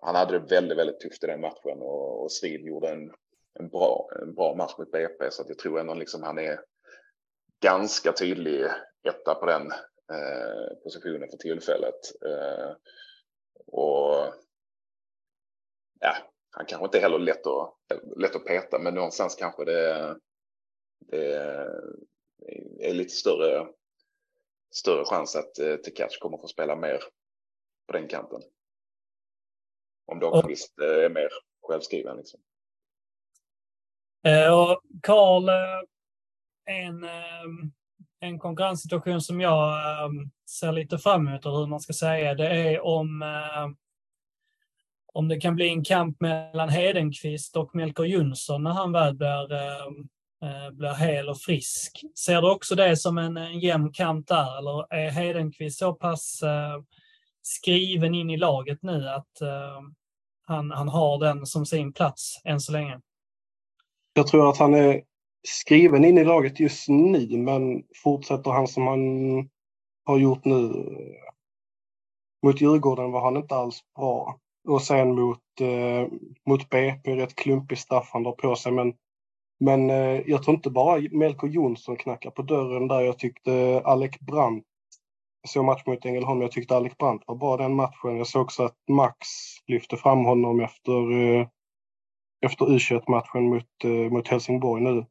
[0.00, 3.12] han hade det väldigt, väldigt tufft i den matchen och, och Strid gjorde en
[3.54, 6.60] en bra, en bra match mot BP så att jag tror ändå liksom han är
[7.60, 8.66] ganska tydlig
[9.08, 9.72] etta på den
[10.12, 12.24] eh, positionen för tillfället.
[12.26, 12.70] Eh,
[13.66, 14.34] och
[16.00, 16.16] ja,
[16.50, 17.74] han kanske inte heller lätt att,
[18.16, 20.16] lätt att peta, men någonstans kanske det,
[21.08, 23.68] det är lite större,
[24.74, 26.98] större chans att eh, Tekac kommer få spela mer
[27.86, 28.42] på den kanten.
[30.06, 31.28] Om Dahlqvist eh, är mer
[31.62, 32.16] självskriven.
[32.16, 32.40] Liksom.
[34.26, 35.80] Eh, och Karl, eh,
[36.64, 37.06] en,
[38.20, 39.74] en konkurrenssituation som jag
[40.50, 43.24] ser lite fram emot, hur man ska säga, det är om,
[45.12, 49.48] om det kan bli en kamp mellan Hedenqvist och Melker Jonsson när han väl blir,
[50.42, 52.04] Eh, blir hel och frisk.
[52.18, 56.42] Ser du också det som en, en jämn kamp där, eller är Hedenqvist så pass
[56.42, 56.82] eh,
[57.42, 59.80] skriven in i laget nu att eh,
[60.46, 63.00] han, han har den som sin plats än så länge?
[64.14, 65.02] Jag tror att han är
[65.48, 69.00] skriven in i laget just nu, men fortsätter han som han
[70.04, 70.72] har gjort nu
[72.42, 74.38] mot Djurgården var han inte alls bra.
[74.68, 76.08] Och sen mot, eh,
[76.46, 78.72] mot BP, rätt klumpig straff han drar på sig.
[78.72, 78.94] Men,
[79.64, 83.00] men eh, jag tror inte bara Melko Jonsson knackar på dörren där.
[83.00, 84.66] Jag tyckte Alec Brandt,
[85.42, 88.16] jag såg match mot Ängelholm, jag tyckte Alec Brandt var bra den matchen.
[88.16, 89.16] Jag såg också att Max
[89.66, 91.46] lyfte fram honom efter eh,
[92.42, 95.06] efter U21-matchen mot, eh, mot Helsingborg nu,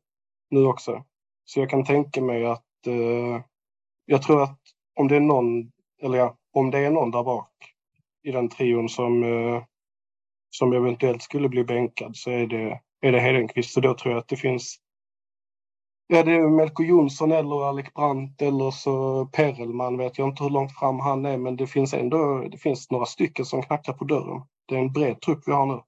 [0.49, 1.03] nu också.
[1.45, 3.41] Så jag kan tänka mig att eh,
[4.05, 4.59] jag tror att
[4.99, 5.71] om det är någon,
[6.01, 7.49] eller ja, om det är någon där bak
[8.23, 9.63] i den trion som, eh,
[10.49, 13.73] som eventuellt skulle bli bänkad så är det, är det Hedenqvist.
[13.73, 14.77] Så då tror jag att det finns
[16.13, 20.49] Ja, det är Melko Jonsson eller Alec Brandt eller så Perelman vet jag inte hur
[20.49, 24.05] långt fram han är men det finns ändå det finns några stycken som knackar på
[24.05, 24.41] dörren.
[24.67, 25.81] Det är en bred trupp vi har nu.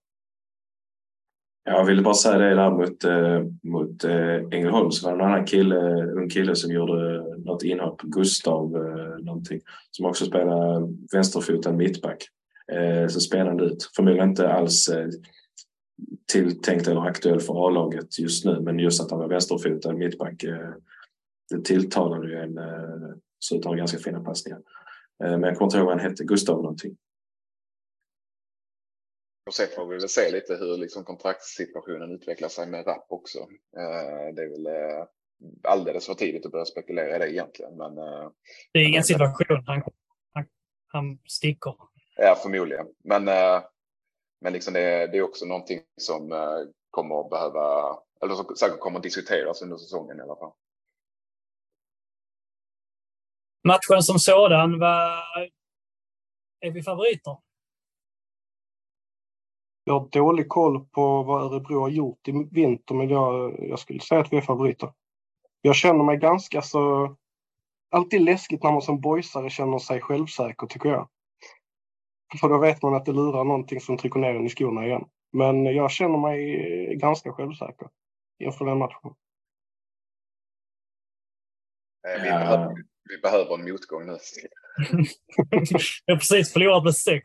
[1.65, 3.41] Jag ville bara säga det där mot, eh,
[3.71, 5.79] mot eh, Ängelholm så var det en annan kille,
[6.21, 9.59] en kille som gjorde eh, något inhopp, Gustav äh, någonting,
[9.91, 12.27] som också spelar vänsterfoten mittback.
[12.71, 13.91] Äh, så spännande ut.
[13.95, 14.89] Förmodligen inte alls
[16.31, 20.69] tilltänkt eller aktuell för A-laget just nu men just att han var vänsterfotad mittback äh,
[21.49, 24.61] det tilltalade ju en äh, så att ha ganska fina passningar.
[25.19, 26.97] men jag kommer inte ihåg vad han hette, Gustav någonting.
[29.45, 33.39] Och sen får vi väl se lite hur liksom kontraktssituationen utvecklar sig med Rapp också.
[33.77, 35.05] Eh, det är väl eh,
[35.63, 37.77] alldeles för tidigt att börja spekulera i det egentligen.
[37.77, 38.29] Men, eh,
[38.71, 39.83] det är ingen situation han,
[40.33, 40.45] han,
[40.87, 41.75] han sticker.
[42.15, 42.85] Ja, förmodligen.
[43.03, 43.25] Men,
[44.43, 46.29] men liksom det, det är också någonting som
[46.89, 50.51] kommer att behöva, eller som säkert kommer att diskuteras under säsongen i alla fall.
[53.67, 55.23] Matchen som sådan, var,
[56.59, 57.37] är vi favoriter?
[59.83, 63.99] Jag har dålig koll på vad Örebro har gjort i vinter, men jag, jag skulle
[63.99, 64.93] säga att vi är favoriter.
[65.61, 67.15] Jag känner mig ganska så...
[67.91, 71.09] Alltid läskigt när man som boysare känner sig självsäker, tycker jag.
[72.39, 75.05] För då vet man att det lurar någonting som trycker ner en i skorna igen.
[75.31, 77.87] Men jag känner mig ganska självsäker
[78.39, 79.13] inför den matchen.
[82.03, 82.75] Vi behöver,
[83.09, 84.17] vi behöver en motgång nu.
[86.05, 87.21] vi har precis förlorat med 6-1.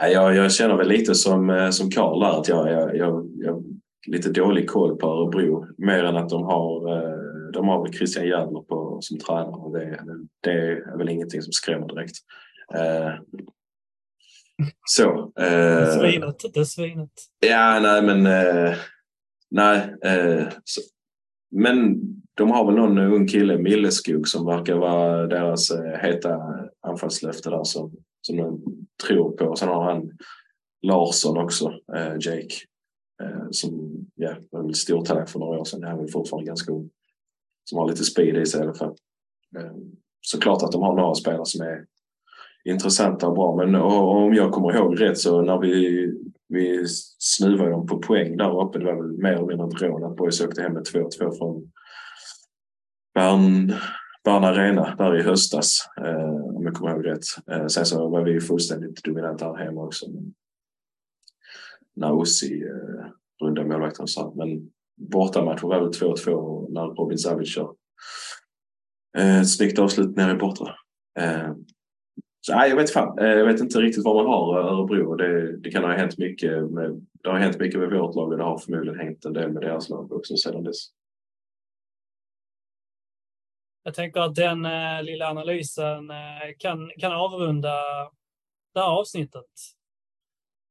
[0.02, 3.64] Jag, jag känner väl lite som, eh, som Karl där att jag, jag, jag, jag
[4.06, 5.66] lite dålig koll på Örebro.
[5.78, 7.25] Mer än att de har, eh,
[7.56, 9.80] de har väl Christian Järdler på, som tränare.
[9.80, 10.00] Det,
[10.40, 12.16] det är väl ingenting som skrämmer direkt.
[12.74, 13.14] Eh,
[14.88, 15.32] så.
[16.00, 17.10] svinet, det är svinet.
[17.40, 18.22] Ja, nej men...
[19.50, 19.94] Nej.
[20.64, 20.80] Så,
[21.50, 22.00] men
[22.34, 26.40] de har väl någon ung kille, Milleskog, som verkar vara deras heta
[26.82, 27.92] anfallslöfte där som
[28.26, 28.62] som de
[29.06, 29.56] tror på.
[29.56, 30.10] Sen har han
[30.82, 32.54] Larsson också, eh, Jake,
[33.22, 35.82] eh, som ja, var väl stor talang för några år sedan.
[35.82, 36.90] Han är väl fortfarande ganska ung.
[37.70, 38.96] Som har lite speed i sig i alla fall.
[39.56, 39.72] Eh,
[40.20, 41.84] såklart att de har några spelare som är
[42.64, 43.56] intressanta och bra.
[43.56, 46.06] Men och, om jag kommer ihåg rätt så när vi,
[46.48, 46.84] vi
[47.18, 50.16] snuvade dem på poäng där uppe, det var väl mer eller mindre ett rån att
[50.16, 51.72] BoIS åkte hem med 2-2 från
[53.14, 53.72] Bern,
[54.24, 57.24] Bern Arena där i höstas, eh, om jag kommer ihåg rätt.
[57.50, 60.06] Eh, sen så var vi fullständigt dominanta här hemma också.
[61.94, 63.06] När Ossi eh,
[63.42, 64.34] rundade målvakten så.
[64.36, 67.74] Men bortamatchen var väl 2-2 när Robin Savic kör
[69.18, 70.74] eh, snyggt avslut nere i bortre.
[71.18, 71.52] Eh,
[72.40, 73.18] så, nej, jag vet fan.
[73.18, 75.14] Eh, jag vet inte riktigt vad man har eh, Örebro.
[75.14, 78.38] Det, det kan ha hänt mycket med, det har hänt mycket med vårt lag och
[78.38, 80.76] det har förmodligen hänt en del med deras lag också sedan dess.
[83.82, 87.74] Jag tänker att den eh, lilla analysen eh, kan, kan avrunda
[88.74, 89.50] det här avsnittet.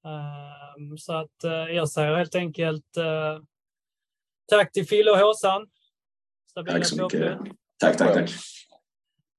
[0.06, 3.40] Eh, så att eh, jag säger helt enkelt eh,
[4.48, 5.68] tack till Fille och Håsan.
[6.66, 7.40] Tack så mycket.
[7.80, 8.30] Tack, tack, tack.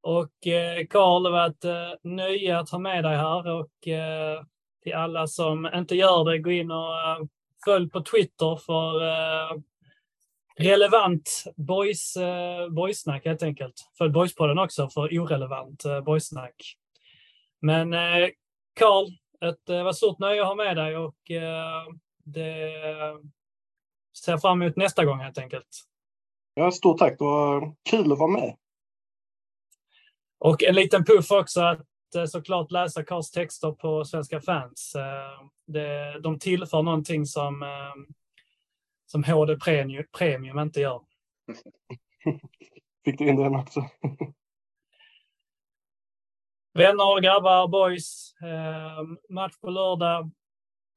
[0.03, 4.43] Och eh, Karl, det var ett eh, nöje att ha med dig här och eh,
[4.83, 7.19] till alla som inte gör det, gå in och eh,
[7.65, 9.61] följ på Twitter för eh,
[10.59, 13.91] relevant boys, eh, boysnack helt enkelt.
[13.99, 16.77] För boyspodden också för orelevant eh, boysnack.
[17.61, 18.29] Men eh,
[18.75, 19.07] Karl,
[19.41, 21.17] ett eh, var stort nöje att ha med dig och
[22.25, 22.73] det
[24.25, 25.69] ser fram emot nästa gång helt enkelt.
[26.55, 27.19] Ja, stort tack.
[27.19, 28.57] Det var kul att vara med.
[30.39, 34.95] Och en liten puff också att eh, såklart läsa Karls texter på Svenska fans.
[34.95, 37.65] Eh, det, de tillför någonting som
[39.07, 41.01] som HD Premium, Premium inte gör.
[43.05, 43.81] Fick du in den också?
[46.75, 48.35] Vänner, grabbar, boys.
[48.43, 50.31] Eh, match på lördag.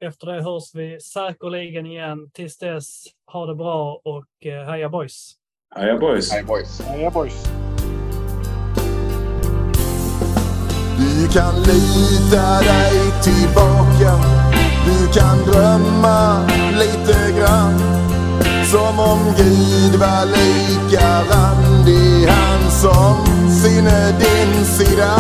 [0.02, 2.30] Efter det hörs vi säkerligen igen.
[2.34, 5.36] Tills dess, ha det bra och eh, heja boys.
[5.76, 6.32] Heja boys.
[6.32, 6.82] Heja boys.
[6.82, 7.44] Heja boys.
[10.98, 14.40] Du kan lita dig tillbaka
[14.86, 16.48] du kan drömma
[16.80, 17.80] lite grann
[18.72, 25.16] som om Gud var lika randig han som sinne din sida.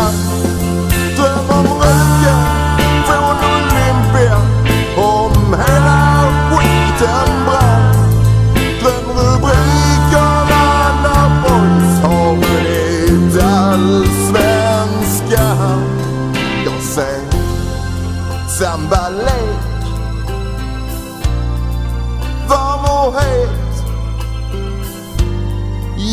[6.99, 7.93] Skiten brann.
[8.81, 10.65] Dröm rubrikerna
[11.03, 15.81] när boys har vunnit allsvenskan.
[18.59, 19.59] sambalek
[22.49, 23.73] Varm och het?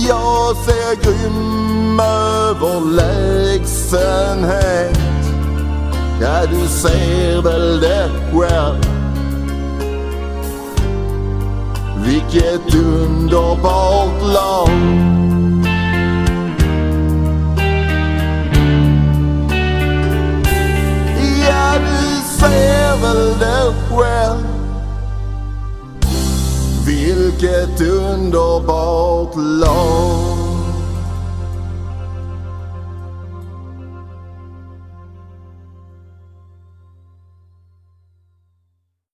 [0.09, 4.99] Jag ser grym överlägsenhet.
[6.20, 8.96] Ja, du ser väl det själv?
[12.07, 14.69] Vilket underbart lag
[21.49, 24.47] Ja, du ser väl det själv.
[26.87, 30.36] Vilket underbart lag